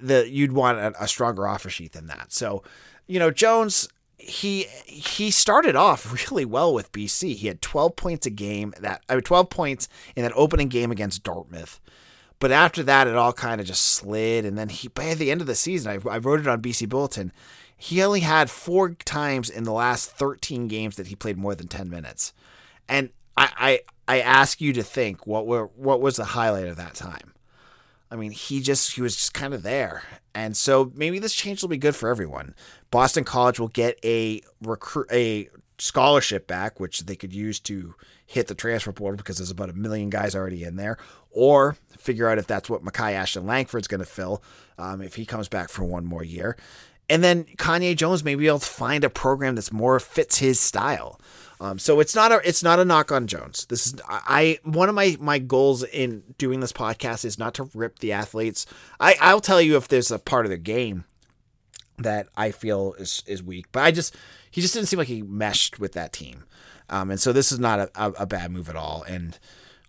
the 0.00 0.28
you'd 0.28 0.52
want 0.52 0.78
a, 0.78 0.94
a 1.02 1.08
stronger 1.08 1.46
offer 1.46 1.68
sheet 1.68 1.92
than 1.92 2.06
that. 2.06 2.32
So, 2.32 2.62
you 3.06 3.18
know, 3.18 3.30
Jones 3.30 3.88
he 4.24 4.66
he 4.86 5.30
started 5.30 5.76
off 5.76 6.12
really 6.30 6.44
well 6.44 6.72
with 6.72 6.92
BC. 6.92 7.36
He 7.36 7.48
had 7.48 7.60
12 7.60 7.96
points 7.96 8.26
a 8.26 8.30
game 8.30 8.74
that 8.80 9.02
I 9.08 9.14
mean, 9.14 9.22
12 9.22 9.50
points 9.50 9.88
in 10.16 10.22
that 10.22 10.32
opening 10.34 10.68
game 10.68 10.90
against 10.90 11.22
Dartmouth. 11.22 11.80
But 12.40 12.50
after 12.50 12.82
that, 12.82 13.06
it 13.06 13.16
all 13.16 13.32
kind 13.32 13.60
of 13.60 13.66
just 13.66 13.82
slid. 13.82 14.44
And 14.44 14.58
then 14.58 14.68
he, 14.68 14.88
by 14.88 15.14
the 15.14 15.30
end 15.30 15.40
of 15.40 15.46
the 15.46 15.54
season, 15.54 15.90
I, 15.90 16.10
I 16.10 16.18
wrote 16.18 16.40
it 16.40 16.48
on 16.48 16.60
BC 16.60 16.88
Bulletin. 16.88 17.32
He 17.76 18.02
only 18.02 18.20
had 18.20 18.50
four 18.50 18.90
times 18.90 19.48
in 19.48 19.64
the 19.64 19.72
last 19.72 20.10
13 20.10 20.68
games 20.68 20.96
that 20.96 21.06
he 21.06 21.14
played 21.14 21.38
more 21.38 21.54
than 21.54 21.68
10 21.68 21.88
minutes. 21.88 22.32
And 22.88 23.10
I, 23.36 23.80
I 24.06 24.16
I 24.16 24.20
ask 24.20 24.60
you 24.60 24.72
to 24.74 24.82
think 24.82 25.26
what 25.26 25.46
were 25.46 25.66
what 25.76 26.00
was 26.00 26.16
the 26.16 26.24
highlight 26.24 26.66
of 26.66 26.76
that 26.76 26.94
time. 26.94 27.32
I 28.10 28.16
mean, 28.16 28.30
he 28.30 28.60
just 28.60 28.92
he 28.92 29.02
was 29.02 29.16
just 29.16 29.34
kind 29.34 29.54
of 29.54 29.62
there, 29.62 30.02
and 30.34 30.56
so 30.56 30.92
maybe 30.94 31.18
this 31.18 31.34
change 31.34 31.62
will 31.62 31.68
be 31.68 31.78
good 31.78 31.96
for 31.96 32.08
everyone. 32.08 32.54
Boston 32.90 33.24
College 33.24 33.58
will 33.58 33.68
get 33.68 33.98
a 34.04 34.40
recruit 34.62 35.08
a 35.10 35.48
scholarship 35.78 36.46
back, 36.46 36.78
which 36.78 37.00
they 37.00 37.16
could 37.16 37.32
use 37.32 37.58
to 37.60 37.94
hit 38.26 38.46
the 38.46 38.54
transfer 38.54 38.92
portal 38.92 39.16
because 39.16 39.38
there's 39.38 39.50
about 39.50 39.70
a 39.70 39.74
million 39.74 40.10
guys 40.10 40.34
already 40.34 40.62
in 40.62 40.76
there, 40.76 40.96
or 41.30 41.76
figure 41.98 42.28
out 42.28 42.38
if 42.38 42.46
that's 42.46 42.70
what 42.70 42.84
Makai 42.84 43.12
Ashton 43.12 43.46
Langford's 43.46 43.88
going 43.88 44.00
to 44.00 44.06
fill 44.06 44.42
um, 44.78 45.00
if 45.00 45.16
he 45.16 45.26
comes 45.26 45.48
back 45.48 45.68
for 45.68 45.84
one 45.84 46.04
more 46.04 46.22
year. 46.22 46.56
And 47.08 47.22
then 47.22 47.44
Kanye 47.44 47.96
Jones 47.96 48.24
may 48.24 48.34
be 48.34 48.46
able 48.46 48.60
to 48.60 48.66
find 48.66 49.04
a 49.04 49.10
program 49.10 49.54
that's 49.54 49.72
more 49.72 50.00
fits 50.00 50.38
his 50.38 50.58
style. 50.58 51.20
Um, 51.60 51.78
so 51.78 52.00
it's 52.00 52.14
not 52.14 52.32
a 52.32 52.40
it's 52.46 52.62
not 52.62 52.80
a 52.80 52.84
knock 52.84 53.12
on 53.12 53.26
Jones. 53.26 53.66
This 53.66 53.86
is 53.86 53.94
I 54.08 54.58
one 54.64 54.88
of 54.88 54.94
my 54.94 55.16
my 55.20 55.38
goals 55.38 55.84
in 55.84 56.22
doing 56.36 56.60
this 56.60 56.72
podcast 56.72 57.24
is 57.24 57.38
not 57.38 57.54
to 57.54 57.70
rip 57.74 58.00
the 58.00 58.12
athletes. 58.12 58.66
I 58.98 59.16
I'll 59.20 59.40
tell 59.40 59.60
you 59.60 59.76
if 59.76 59.88
there's 59.88 60.10
a 60.10 60.18
part 60.18 60.46
of 60.46 60.50
the 60.50 60.58
game 60.58 61.04
that 61.98 62.28
I 62.36 62.50
feel 62.50 62.94
is 62.98 63.22
is 63.26 63.42
weak, 63.42 63.66
but 63.70 63.82
I 63.82 63.92
just 63.92 64.16
he 64.50 64.60
just 64.60 64.74
didn't 64.74 64.88
seem 64.88 64.98
like 64.98 65.08
he 65.08 65.22
meshed 65.22 65.78
with 65.78 65.92
that 65.92 66.12
team. 66.12 66.44
Um, 66.90 67.10
and 67.10 67.20
so 67.20 67.32
this 67.32 67.50
is 67.50 67.58
not 67.58 67.78
a, 67.80 67.90
a, 67.94 68.10
a 68.20 68.26
bad 68.26 68.50
move 68.50 68.68
at 68.68 68.76
all. 68.76 69.04
And 69.08 69.38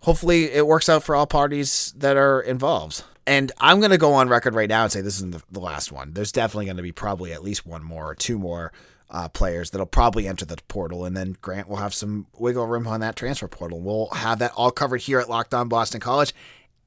hopefully 0.01 0.45
it 0.45 0.65
works 0.65 0.87
out 0.87 1.03
for 1.03 1.15
all 1.15 1.27
parties 1.27 1.93
that 1.97 2.15
are 2.15 2.41
involved. 2.41 3.03
And 3.27 3.51
I'm 3.59 3.79
going 3.79 3.91
to 3.91 3.97
go 3.97 4.13
on 4.13 4.29
record 4.29 4.53
right 4.53 4.69
now 4.69 4.83
and 4.83 4.91
say 4.91 5.01
this 5.01 5.15
isn't 5.15 5.31
the, 5.31 5.41
the 5.51 5.59
last 5.59 5.91
one. 5.91 6.13
There's 6.13 6.31
definitely 6.31 6.65
going 6.65 6.77
to 6.77 6.83
be 6.83 6.91
probably 6.91 7.33
at 7.33 7.43
least 7.43 7.65
one 7.65 7.83
more 7.83 8.09
or 8.09 8.15
two 8.15 8.37
more 8.37 8.71
uh, 9.09 9.29
players 9.29 9.69
that'll 9.69 9.85
probably 9.85 10.27
enter 10.27 10.45
the 10.45 10.57
portal, 10.67 11.05
and 11.05 11.15
then 11.15 11.37
Grant 11.41 11.67
will 11.67 11.77
have 11.77 11.93
some 11.93 12.27
wiggle 12.37 12.67
room 12.67 12.87
on 12.87 12.99
that 13.01 13.15
transfer 13.15 13.47
portal. 13.47 13.79
We'll 13.79 14.07
have 14.07 14.39
that 14.39 14.51
all 14.55 14.71
covered 14.71 15.01
here 15.01 15.19
at 15.19 15.29
Locked 15.29 15.53
On 15.53 15.69
Boston 15.69 16.01
College 16.01 16.33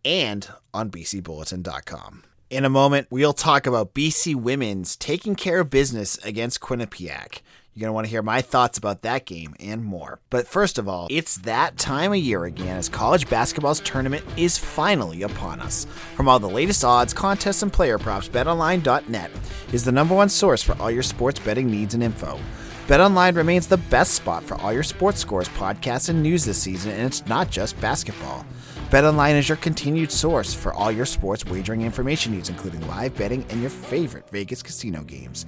and 0.04 0.48
on 0.74 0.90
BCBulletin.com. 0.90 2.24
In 2.50 2.64
a 2.64 2.70
moment, 2.70 3.08
we'll 3.10 3.34
talk 3.34 3.66
about 3.66 3.94
BC 3.94 4.34
women's 4.34 4.96
taking 4.96 5.34
care 5.34 5.60
of 5.60 5.70
business 5.70 6.16
against 6.24 6.60
Quinnipiac. 6.60 7.40
You're 7.78 7.86
going 7.86 7.92
to 7.92 7.94
want 7.94 8.06
to 8.06 8.10
hear 8.10 8.22
my 8.22 8.42
thoughts 8.42 8.76
about 8.76 9.02
that 9.02 9.24
game 9.24 9.54
and 9.60 9.84
more. 9.84 10.18
But 10.30 10.48
first 10.48 10.78
of 10.78 10.88
all, 10.88 11.06
it's 11.12 11.36
that 11.42 11.78
time 11.78 12.10
of 12.10 12.18
year 12.18 12.44
again 12.44 12.76
as 12.76 12.88
college 12.88 13.30
basketball's 13.30 13.78
tournament 13.78 14.24
is 14.36 14.58
finally 14.58 15.22
upon 15.22 15.60
us. 15.60 15.86
From 16.16 16.26
all 16.26 16.40
the 16.40 16.48
latest 16.48 16.84
odds, 16.84 17.14
contests, 17.14 17.62
and 17.62 17.72
player 17.72 17.96
props, 17.96 18.28
betonline.net 18.28 19.30
is 19.72 19.84
the 19.84 19.92
number 19.92 20.12
one 20.12 20.28
source 20.28 20.60
for 20.60 20.76
all 20.82 20.90
your 20.90 21.04
sports 21.04 21.38
betting 21.38 21.70
needs 21.70 21.94
and 21.94 22.02
info. 22.02 22.40
BetOnline 22.88 23.36
remains 23.36 23.68
the 23.68 23.76
best 23.76 24.14
spot 24.14 24.42
for 24.42 24.56
all 24.56 24.72
your 24.72 24.82
sports 24.82 25.20
scores, 25.20 25.48
podcasts, 25.50 26.08
and 26.08 26.20
news 26.20 26.44
this 26.44 26.60
season, 26.60 26.90
and 26.90 27.02
it's 27.02 27.26
not 27.26 27.48
just 27.48 27.80
basketball. 27.80 28.44
BetOnline 28.90 29.38
is 29.38 29.48
your 29.48 29.54
continued 29.58 30.10
source 30.10 30.52
for 30.52 30.72
all 30.72 30.90
your 30.90 31.06
sports 31.06 31.46
wagering 31.46 31.82
information 31.82 32.32
needs, 32.32 32.48
including 32.48 32.84
live 32.88 33.16
betting 33.16 33.46
and 33.50 33.60
your 33.60 33.70
favorite 33.70 34.28
Vegas 34.30 34.64
casino 34.64 35.02
games. 35.02 35.46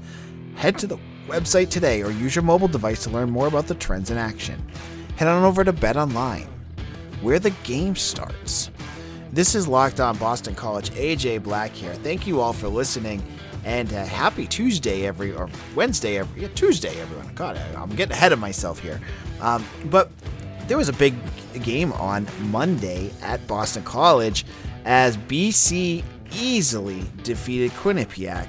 Head 0.55 0.79
to 0.79 0.87
the 0.87 0.99
website 1.31 1.71
today 1.71 2.03
or 2.03 2.11
use 2.11 2.35
your 2.35 2.43
mobile 2.43 2.69
device 2.69 3.05
to 3.05 3.11
learn 3.11 3.31
more 3.31 3.47
about 3.47 3.69
the 3.69 3.75
trends 3.75 4.11
in 4.11 4.19
action. 4.19 4.61
Head 5.17 5.29
on 5.29 5.45
over 5.45 5.63
to 5.63 5.73
Bet 5.73 5.97
Online, 5.97 6.49
where 7.21 7.39
the 7.39 7.51
game 7.63 7.95
starts. 7.95 8.71
This 9.33 9.55
is 9.55 9.69
Locked 9.69 10.01
On 10.01 10.17
Boston 10.17 10.57
College. 10.57 10.91
AJ 10.91 11.45
Black 11.45 11.71
here. 11.71 11.95
Thank 11.95 12.27
you 12.27 12.41
all 12.41 12.53
for 12.53 12.67
listening, 12.67 13.23
and 13.65 13.93
uh, 13.93 14.05
happy 14.05 14.47
Tuesday, 14.47 15.07
every 15.07 15.33
or 15.33 15.49
Wednesday, 15.77 16.19
every 16.19 16.43
yeah, 16.43 16.49
Tuesday, 16.57 17.01
everyone. 17.01 17.33
God, 17.35 17.57
I'm 17.77 17.91
getting 17.91 18.13
ahead 18.13 18.33
of 18.33 18.41
myself 18.41 18.81
here. 18.81 19.01
Um, 19.41 19.65
but 19.85 20.11
there 20.67 20.77
was 20.77 20.89
a 20.89 20.95
big 20.95 21.15
game 21.63 21.93
on 21.93 22.27
Monday 22.51 23.13
at 23.23 23.47
Boston 23.47 23.85
College 23.85 24.45
as 24.85 25.17
BC 25.17 26.03
easily 26.33 27.05
defeated 27.23 27.71
Quinnipiac 27.73 28.49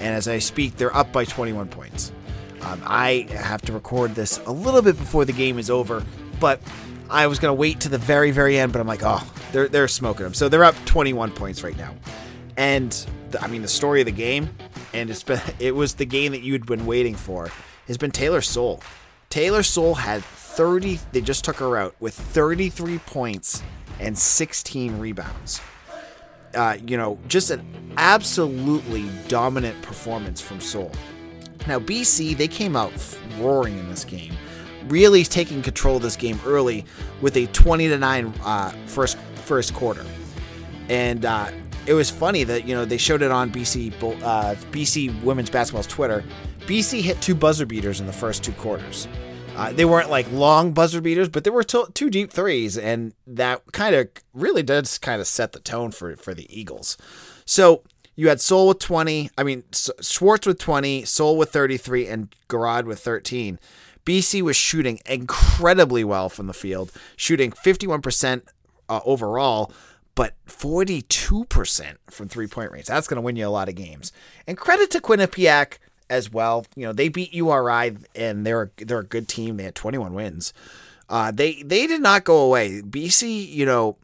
and 0.00 0.14
as 0.14 0.28
I 0.28 0.38
speak, 0.38 0.76
they're 0.76 0.94
up 0.94 1.12
by 1.12 1.24
21 1.24 1.68
points. 1.68 2.12
Um, 2.62 2.82
I 2.84 3.26
have 3.30 3.62
to 3.62 3.72
record 3.72 4.14
this 4.14 4.38
a 4.46 4.52
little 4.52 4.82
bit 4.82 4.98
before 4.98 5.24
the 5.24 5.32
game 5.32 5.58
is 5.58 5.70
over, 5.70 6.04
but 6.38 6.60
I 7.08 7.26
was 7.26 7.38
going 7.38 7.50
to 7.50 7.58
wait 7.58 7.80
to 7.80 7.88
the 7.88 7.98
very, 7.98 8.30
very 8.30 8.58
end, 8.58 8.72
but 8.72 8.80
I'm 8.80 8.86
like, 8.86 9.02
oh, 9.02 9.22
they're, 9.52 9.68
they're 9.68 9.88
smoking 9.88 10.24
them. 10.24 10.34
So 10.34 10.48
they're 10.48 10.64
up 10.64 10.76
21 10.84 11.32
points 11.32 11.62
right 11.62 11.76
now. 11.76 11.94
And 12.56 12.92
the, 13.30 13.42
I 13.42 13.46
mean, 13.46 13.62
the 13.62 13.68
story 13.68 14.00
of 14.00 14.06
the 14.06 14.12
game, 14.12 14.50
and 14.92 15.10
it's 15.10 15.22
been, 15.22 15.40
it 15.58 15.74
was 15.74 15.94
the 15.94 16.06
game 16.06 16.32
that 16.32 16.42
you 16.42 16.52
had 16.52 16.66
been 16.66 16.86
waiting 16.86 17.14
for, 17.14 17.50
has 17.86 17.96
been 17.96 18.10
Taylor 18.10 18.40
Soul. 18.40 18.82
Taylor 19.30 19.62
Soul 19.62 19.94
had 19.94 20.22
30. 20.22 21.00
They 21.12 21.20
just 21.20 21.44
took 21.44 21.56
her 21.56 21.76
out 21.76 21.94
with 22.00 22.14
33 22.14 22.98
points 22.98 23.62
and 23.98 24.16
16 24.16 24.98
rebounds. 24.98 25.60
Uh, 26.54 26.76
you 26.86 26.96
know, 26.96 27.18
just 27.28 27.50
an 27.50 27.64
absolutely 27.96 29.08
dominant 29.28 29.80
performance 29.82 30.40
from 30.40 30.60
Soul. 30.60 30.90
Now, 31.66 31.78
BC, 31.78 32.36
they 32.36 32.48
came 32.48 32.74
out 32.74 32.92
roaring 33.38 33.78
in 33.78 33.88
this 33.88 34.04
game, 34.04 34.32
really 34.86 35.24
taking 35.24 35.62
control 35.62 35.96
of 35.96 36.02
this 36.02 36.16
game 36.16 36.40
early 36.46 36.84
with 37.20 37.36
a 37.36 37.46
20 37.48 37.88
to 37.88 37.98
9 37.98 38.34
uh, 38.42 38.70
first 38.86 39.18
first 39.44 39.74
quarter. 39.74 40.04
And 40.88 41.24
uh, 41.24 41.50
it 41.86 41.94
was 41.94 42.10
funny 42.10 42.44
that 42.44 42.66
you 42.66 42.74
know 42.74 42.84
they 42.84 42.96
showed 42.96 43.22
it 43.22 43.30
on 43.30 43.50
BC 43.50 43.92
uh, 44.22 44.54
BC 44.70 45.22
women's 45.22 45.50
basketball's 45.50 45.86
Twitter. 45.86 46.24
BC 46.60 47.00
hit 47.00 47.20
two 47.20 47.34
buzzer 47.34 47.66
beaters 47.66 48.00
in 48.00 48.06
the 48.06 48.12
first 48.12 48.44
two 48.44 48.52
quarters. 48.52 49.08
Uh, 49.56 49.72
they 49.72 49.84
weren't 49.84 50.10
like 50.10 50.30
long 50.32 50.72
buzzer 50.72 51.00
beaters, 51.00 51.28
but 51.28 51.44
there 51.44 51.52
were 51.52 51.62
t- 51.62 51.84
two 51.94 52.08
deep 52.10 52.30
threes, 52.30 52.78
and 52.78 53.12
that 53.26 53.62
kind 53.72 53.94
of 53.94 54.08
really 54.32 54.62
does 54.62 54.98
kind 54.98 55.20
of 55.20 55.26
set 55.26 55.52
the 55.52 55.60
tone 55.60 55.90
for 55.90 56.16
for 56.16 56.34
the 56.34 56.46
Eagles. 56.56 56.96
So 57.44 57.82
you 58.16 58.28
had 58.28 58.40
Soul 58.40 58.68
with 58.68 58.78
20, 58.78 59.30
I 59.38 59.42
mean 59.42 59.64
Swartz 59.72 60.46
with 60.46 60.58
20, 60.58 61.04
Soul 61.04 61.36
with 61.36 61.50
33, 61.50 62.06
and 62.06 62.34
Garraud 62.48 62.84
with 62.84 63.00
13. 63.00 63.58
BC 64.04 64.42
was 64.42 64.56
shooting 64.56 64.98
incredibly 65.06 66.04
well 66.04 66.28
from 66.28 66.46
the 66.46 66.54
field, 66.54 66.92
shooting 67.16 67.50
51% 67.50 68.42
uh, 68.88 69.00
overall, 69.04 69.72
but 70.14 70.34
42% 70.46 71.94
from 72.10 72.28
three 72.28 72.46
point 72.46 72.72
range. 72.72 72.86
That's 72.86 73.08
going 73.08 73.16
to 73.16 73.22
win 73.22 73.36
you 73.36 73.46
a 73.46 73.48
lot 73.48 73.68
of 73.68 73.74
games. 73.74 74.12
And 74.46 74.56
credit 74.58 74.90
to 74.92 75.00
Quinnipiac 75.00 75.78
as 76.10 76.30
well. 76.30 76.66
You 76.76 76.86
know, 76.86 76.92
they 76.92 77.08
beat 77.08 77.32
URI 77.32 77.96
and 78.14 78.44
they're 78.44 78.70
they're 78.76 78.98
a 78.98 79.04
good 79.04 79.28
team. 79.28 79.56
They 79.56 79.64
had 79.64 79.74
21 79.74 80.12
wins. 80.12 80.52
Uh, 81.08 81.30
they 81.30 81.62
they 81.62 81.86
did 81.86 82.02
not 82.02 82.24
go 82.24 82.38
away. 82.38 82.82
BC, 82.82 83.48
you 83.48 83.64
know, 83.64 83.96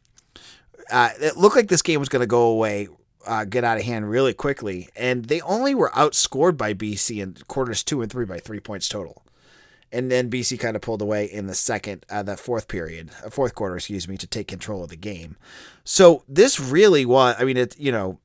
uh, 0.90 1.10
it 1.20 1.36
looked 1.36 1.56
like 1.56 1.68
this 1.68 1.82
game 1.82 2.00
was 2.00 2.08
going 2.08 2.20
to 2.20 2.26
go 2.26 2.46
away, 2.46 2.88
uh, 3.26 3.44
get 3.44 3.64
out 3.64 3.76
of 3.76 3.84
hand 3.84 4.08
really 4.08 4.32
quickly, 4.32 4.88
and 4.96 5.26
they 5.26 5.40
only 5.42 5.74
were 5.74 5.90
outscored 5.90 6.56
by 6.56 6.72
BC 6.72 7.22
in 7.22 7.36
quarters 7.48 7.82
two 7.82 8.02
and 8.02 8.10
three 8.10 8.24
by 8.24 8.38
three 8.38 8.60
points 8.60 8.88
total. 8.88 9.22
And 9.92 10.10
then 10.10 10.28
BC 10.28 10.58
kind 10.58 10.74
of 10.74 10.82
pulled 10.82 11.00
away 11.00 11.26
in 11.26 11.46
the 11.46 11.54
second, 11.54 12.04
uh, 12.10 12.24
the 12.24 12.36
fourth 12.36 12.66
period, 12.66 13.10
uh, 13.24 13.30
fourth 13.30 13.54
quarter, 13.54 13.76
excuse 13.76 14.08
me, 14.08 14.16
to 14.16 14.26
take 14.26 14.48
control 14.48 14.82
of 14.82 14.90
the 14.90 14.96
game. 14.96 15.36
So 15.84 16.24
this 16.28 16.58
really 16.58 17.06
was, 17.06 17.36
I 17.38 17.44
mean, 17.44 17.56
it, 17.56 17.78
you 17.78 17.92
know, 17.92 18.18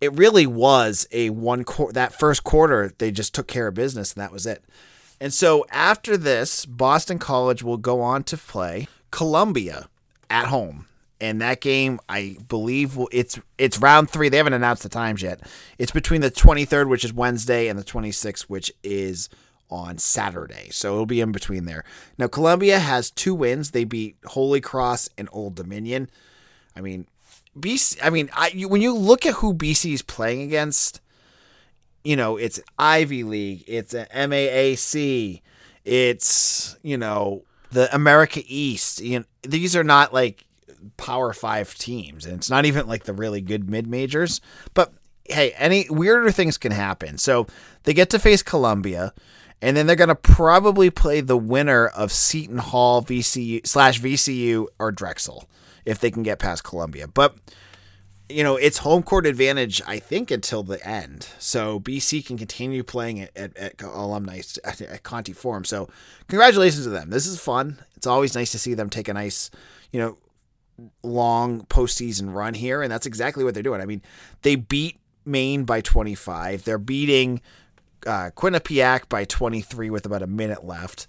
it 0.00 0.12
really 0.14 0.46
was 0.46 1.06
a 1.12 1.30
one 1.30 1.64
quarter, 1.64 1.92
that 1.92 2.18
first 2.18 2.44
quarter, 2.44 2.92
they 2.98 3.10
just 3.10 3.34
took 3.34 3.46
care 3.46 3.68
of 3.68 3.74
business 3.74 4.12
and 4.12 4.22
that 4.22 4.32
was 4.32 4.46
it. 4.46 4.64
And 5.20 5.32
so 5.34 5.66
after 5.70 6.16
this, 6.16 6.64
Boston 6.64 7.18
College 7.18 7.62
will 7.62 7.76
go 7.76 8.00
on 8.00 8.24
to 8.24 8.36
play 8.36 8.88
Columbia 9.10 9.88
at 10.30 10.46
home. 10.46 10.86
And 11.20 11.42
that 11.42 11.60
game, 11.60 12.00
I 12.08 12.38
believe, 12.48 12.98
it's 13.12 13.38
it's 13.58 13.78
round 13.78 14.08
three. 14.08 14.30
They 14.30 14.38
haven't 14.38 14.54
announced 14.54 14.82
the 14.82 14.88
times 14.88 15.20
yet. 15.20 15.40
It's 15.78 15.92
between 15.92 16.22
the 16.22 16.30
23rd, 16.30 16.88
which 16.88 17.04
is 17.04 17.12
Wednesday, 17.12 17.68
and 17.68 17.78
the 17.78 17.84
26th, 17.84 18.44
which 18.44 18.72
is 18.82 19.28
on 19.68 19.98
Saturday. 19.98 20.68
So 20.70 20.94
it'll 20.94 21.04
be 21.04 21.20
in 21.20 21.30
between 21.30 21.66
there. 21.66 21.84
Now, 22.16 22.26
Columbia 22.26 22.78
has 22.78 23.10
two 23.10 23.34
wins. 23.34 23.72
They 23.72 23.84
beat 23.84 24.16
Holy 24.24 24.62
Cross 24.62 25.10
and 25.18 25.28
Old 25.30 25.56
Dominion. 25.56 26.08
I 26.74 26.80
mean, 26.80 27.06
BC. 27.60 27.98
I 28.02 28.10
mean, 28.10 28.30
I, 28.32 28.48
you, 28.48 28.68
when 28.68 28.82
you 28.82 28.94
look 28.94 29.26
at 29.26 29.34
who 29.34 29.54
BC 29.54 29.92
is 29.92 30.02
playing 30.02 30.42
against, 30.42 31.00
you 32.04 32.16
know, 32.16 32.36
it's 32.36 32.60
Ivy 32.78 33.22
League, 33.24 33.64
it's 33.66 33.94
an 33.94 34.06
MAAC, 34.14 35.42
it's 35.84 36.76
you 36.82 36.96
know 36.96 37.44
the 37.70 37.94
America 37.94 38.42
East. 38.46 39.00
You 39.00 39.20
know, 39.20 39.24
these 39.42 39.76
are 39.76 39.84
not 39.84 40.12
like 40.12 40.44
Power 40.96 41.32
Five 41.32 41.74
teams, 41.74 42.24
and 42.24 42.36
it's 42.36 42.50
not 42.50 42.64
even 42.64 42.86
like 42.86 43.04
the 43.04 43.12
really 43.12 43.40
good 43.40 43.68
mid 43.68 43.86
majors. 43.86 44.40
But 44.74 44.92
hey, 45.24 45.52
any 45.52 45.86
weirder 45.88 46.30
things 46.30 46.58
can 46.58 46.72
happen. 46.72 47.18
So 47.18 47.46
they 47.84 47.94
get 47.94 48.10
to 48.10 48.18
face 48.18 48.42
Columbia. 48.42 49.12
And 49.62 49.76
then 49.76 49.86
they're 49.86 49.94
going 49.94 50.08
to 50.08 50.14
probably 50.14 50.88
play 50.88 51.20
the 51.20 51.36
winner 51.36 51.86
of 51.88 52.12
Seton 52.12 52.56
Hall, 52.56 53.02
VCU 53.02 53.66
slash 53.66 54.00
VCU 54.00 54.68
or 54.78 54.90
Drexel 54.90 55.46
if 55.84 55.98
they 55.98 56.10
can 56.10 56.22
get 56.22 56.38
past 56.38 56.64
Columbia. 56.64 57.08
But 57.08 57.36
you 58.30 58.44
know, 58.44 58.56
it's 58.56 58.78
home 58.78 59.02
court 59.02 59.26
advantage, 59.26 59.82
I 59.86 59.98
think, 59.98 60.30
until 60.30 60.62
the 60.62 60.84
end. 60.86 61.28
So 61.38 61.80
BC 61.80 62.24
can 62.24 62.38
continue 62.38 62.82
playing 62.82 63.20
at, 63.20 63.36
at, 63.36 63.56
at 63.56 63.82
alumni 63.82 64.40
at, 64.64 64.80
at 64.80 65.02
Conte 65.02 65.32
Forum. 65.32 65.64
So 65.64 65.88
congratulations 66.28 66.84
to 66.84 66.90
them. 66.90 67.10
This 67.10 67.26
is 67.26 67.40
fun. 67.40 67.78
It's 67.96 68.06
always 68.06 68.34
nice 68.34 68.52
to 68.52 68.58
see 68.58 68.74
them 68.74 68.88
take 68.88 69.08
a 69.08 69.14
nice, 69.14 69.50
you 69.90 70.00
know, 70.00 70.18
long 71.02 71.62
postseason 71.66 72.32
run 72.32 72.54
here, 72.54 72.82
and 72.82 72.90
that's 72.90 73.06
exactly 73.06 73.44
what 73.44 73.54
they're 73.54 73.62
doing. 73.62 73.80
I 73.80 73.86
mean, 73.86 74.02
they 74.42 74.56
beat 74.56 74.98
Maine 75.24 75.64
by 75.64 75.80
25. 75.80 76.64
They're 76.64 76.78
beating 76.78 77.40
uh, 78.06 78.30
Quinnipiac 78.34 79.08
by 79.08 79.24
23 79.24 79.90
with 79.90 80.06
about 80.06 80.22
a 80.22 80.26
minute 80.26 80.64
left 80.64 81.06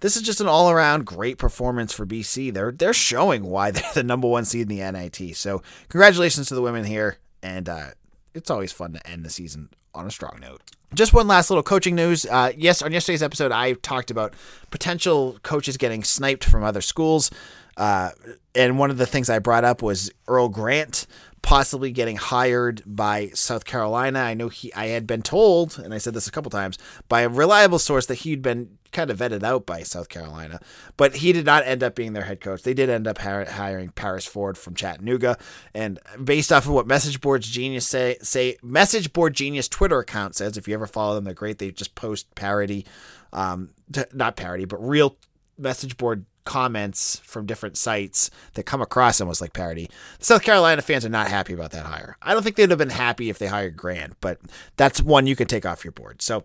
this 0.00 0.16
is 0.16 0.22
just 0.22 0.40
an 0.40 0.46
all 0.46 0.70
around 0.70 1.06
great 1.06 1.38
performance 1.38 1.92
for 1.92 2.06
BC. 2.06 2.52
They're 2.52 2.72
they're 2.72 2.92
showing 2.92 3.44
why 3.44 3.70
they're 3.72 3.82
the 3.94 4.02
number 4.02 4.28
one 4.28 4.44
seed 4.44 4.70
in 4.70 4.76
the 4.76 4.92
NIT. 4.92 5.36
So 5.36 5.62
congratulations 5.88 6.48
to 6.48 6.54
the 6.54 6.62
women 6.62 6.84
here, 6.84 7.18
and 7.42 7.68
uh, 7.68 7.88
it's 8.34 8.50
always 8.50 8.72
fun 8.72 8.92
to 8.92 9.06
end 9.06 9.24
the 9.24 9.30
season 9.30 9.70
on 9.94 10.06
a 10.06 10.10
strong 10.10 10.38
note. 10.40 10.62
Just 10.94 11.12
one 11.12 11.28
last 11.28 11.50
little 11.50 11.62
coaching 11.62 11.94
news. 11.94 12.24
Uh, 12.24 12.52
yes, 12.56 12.80
on 12.80 12.92
yesterday's 12.92 13.22
episode, 13.22 13.52
I 13.52 13.74
talked 13.74 14.10
about 14.10 14.32
potential 14.70 15.38
coaches 15.42 15.76
getting 15.76 16.02
sniped 16.02 16.44
from 16.44 16.64
other 16.64 16.80
schools. 16.80 17.30
Uh, 17.76 18.10
and 18.54 18.78
one 18.78 18.90
of 18.90 18.96
the 18.96 19.06
things 19.06 19.28
I 19.28 19.38
brought 19.38 19.64
up 19.64 19.82
was 19.82 20.10
Earl 20.26 20.48
Grant 20.48 21.06
possibly 21.42 21.90
getting 21.92 22.16
hired 22.16 22.82
by 22.84 23.28
South 23.28 23.64
Carolina. 23.64 24.20
I 24.20 24.34
know 24.34 24.48
he 24.48 24.72
I 24.74 24.86
had 24.88 25.06
been 25.06 25.22
told, 25.22 25.78
and 25.78 25.94
I 25.94 25.98
said 25.98 26.14
this 26.14 26.26
a 26.26 26.30
couple 26.30 26.50
times, 26.50 26.78
by 27.08 27.20
a 27.20 27.28
reliable 27.28 27.78
source 27.78 28.06
that 28.06 28.16
he'd 28.16 28.42
been 28.42 28.77
kind 28.92 29.10
of 29.10 29.18
vetted 29.18 29.42
out 29.42 29.66
by 29.66 29.82
South 29.82 30.08
Carolina, 30.08 30.60
but 30.96 31.16
he 31.16 31.32
did 31.32 31.46
not 31.46 31.66
end 31.66 31.82
up 31.82 31.94
being 31.94 32.12
their 32.12 32.24
head 32.24 32.40
coach. 32.40 32.62
They 32.62 32.74
did 32.74 32.90
end 32.90 33.06
up 33.06 33.18
hiring 33.18 33.90
Paris 33.90 34.26
Ford 34.26 34.56
from 34.56 34.74
Chattanooga, 34.74 35.38
and 35.74 35.98
based 36.22 36.52
off 36.52 36.66
of 36.66 36.72
what 36.72 36.86
Message 36.86 37.20
Boards 37.20 37.48
Genius 37.48 37.86
say, 37.86 38.16
say 38.22 38.56
Message 38.62 39.12
Board 39.12 39.34
Genius 39.34 39.68
Twitter 39.68 39.98
account 39.98 40.34
says, 40.34 40.56
if 40.56 40.68
you 40.68 40.74
ever 40.74 40.86
follow 40.86 41.14
them, 41.14 41.24
they're 41.24 41.34
great. 41.34 41.58
They 41.58 41.70
just 41.70 41.94
post 41.94 42.34
parody, 42.34 42.86
um, 43.32 43.70
not 44.12 44.36
parody, 44.36 44.64
but 44.64 44.76
real 44.78 45.16
message 45.58 45.96
board 45.96 46.24
comments 46.44 47.20
from 47.24 47.44
different 47.44 47.76
sites 47.76 48.30
that 48.54 48.62
come 48.62 48.80
across 48.80 49.20
almost 49.20 49.42
like 49.42 49.52
parody. 49.52 49.90
The 50.18 50.24
South 50.24 50.42
Carolina 50.42 50.80
fans 50.80 51.04
are 51.04 51.10
not 51.10 51.28
happy 51.28 51.52
about 51.52 51.72
that 51.72 51.84
hire. 51.84 52.16
I 52.22 52.32
don't 52.32 52.42
think 52.42 52.56
they'd 52.56 52.70
have 52.70 52.78
been 52.78 52.88
happy 52.88 53.28
if 53.28 53.38
they 53.38 53.48
hired 53.48 53.76
Grant, 53.76 54.16
but 54.22 54.38
that's 54.78 55.02
one 55.02 55.26
you 55.26 55.36
can 55.36 55.46
take 55.46 55.66
off 55.66 55.84
your 55.84 55.92
board. 55.92 56.22
So 56.22 56.44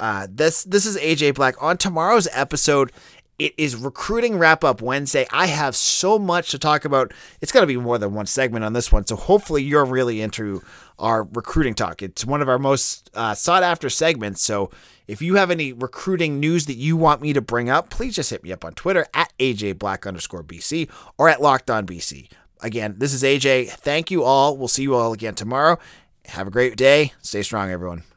uh, 0.00 0.26
this 0.30 0.64
this 0.64 0.86
is 0.86 0.96
AJ 0.98 1.34
Black 1.34 1.60
on 1.62 1.76
tomorrow's 1.76 2.28
episode. 2.32 2.92
It 3.38 3.54
is 3.56 3.76
recruiting 3.76 4.36
wrap 4.36 4.64
up 4.64 4.82
Wednesday. 4.82 5.24
I 5.30 5.46
have 5.46 5.76
so 5.76 6.18
much 6.18 6.50
to 6.50 6.58
talk 6.58 6.84
about. 6.84 7.12
It's 7.40 7.52
going 7.52 7.62
to 7.62 7.68
be 7.68 7.76
more 7.76 7.96
than 7.96 8.12
one 8.12 8.26
segment 8.26 8.64
on 8.64 8.72
this 8.72 8.90
one. 8.90 9.06
So 9.06 9.14
hopefully 9.14 9.62
you're 9.62 9.84
really 9.84 10.20
into 10.20 10.60
our 10.98 11.22
recruiting 11.22 11.74
talk. 11.74 12.02
It's 12.02 12.24
one 12.24 12.42
of 12.42 12.48
our 12.48 12.58
most 12.58 13.10
uh, 13.14 13.34
sought 13.34 13.62
after 13.62 13.88
segments. 13.88 14.42
So 14.42 14.72
if 15.06 15.22
you 15.22 15.36
have 15.36 15.52
any 15.52 15.72
recruiting 15.72 16.40
news 16.40 16.66
that 16.66 16.74
you 16.74 16.96
want 16.96 17.22
me 17.22 17.32
to 17.32 17.40
bring 17.40 17.70
up, 17.70 17.90
please 17.90 18.16
just 18.16 18.30
hit 18.30 18.42
me 18.42 18.50
up 18.50 18.64
on 18.64 18.74
Twitter 18.74 19.06
at 19.14 19.32
AJ 19.38 19.78
Black 19.78 20.04
underscore 20.04 20.42
BC 20.42 20.90
or 21.16 21.28
at 21.28 21.40
Locked 21.40 21.70
On 21.70 21.86
BC. 21.86 22.28
Again, 22.60 22.96
this 22.98 23.14
is 23.14 23.22
AJ. 23.22 23.70
Thank 23.70 24.10
you 24.10 24.24
all. 24.24 24.56
We'll 24.56 24.66
see 24.66 24.82
you 24.82 24.96
all 24.96 25.12
again 25.12 25.36
tomorrow. 25.36 25.78
Have 26.26 26.48
a 26.48 26.50
great 26.50 26.76
day. 26.76 27.12
Stay 27.22 27.42
strong, 27.42 27.70
everyone. 27.70 28.02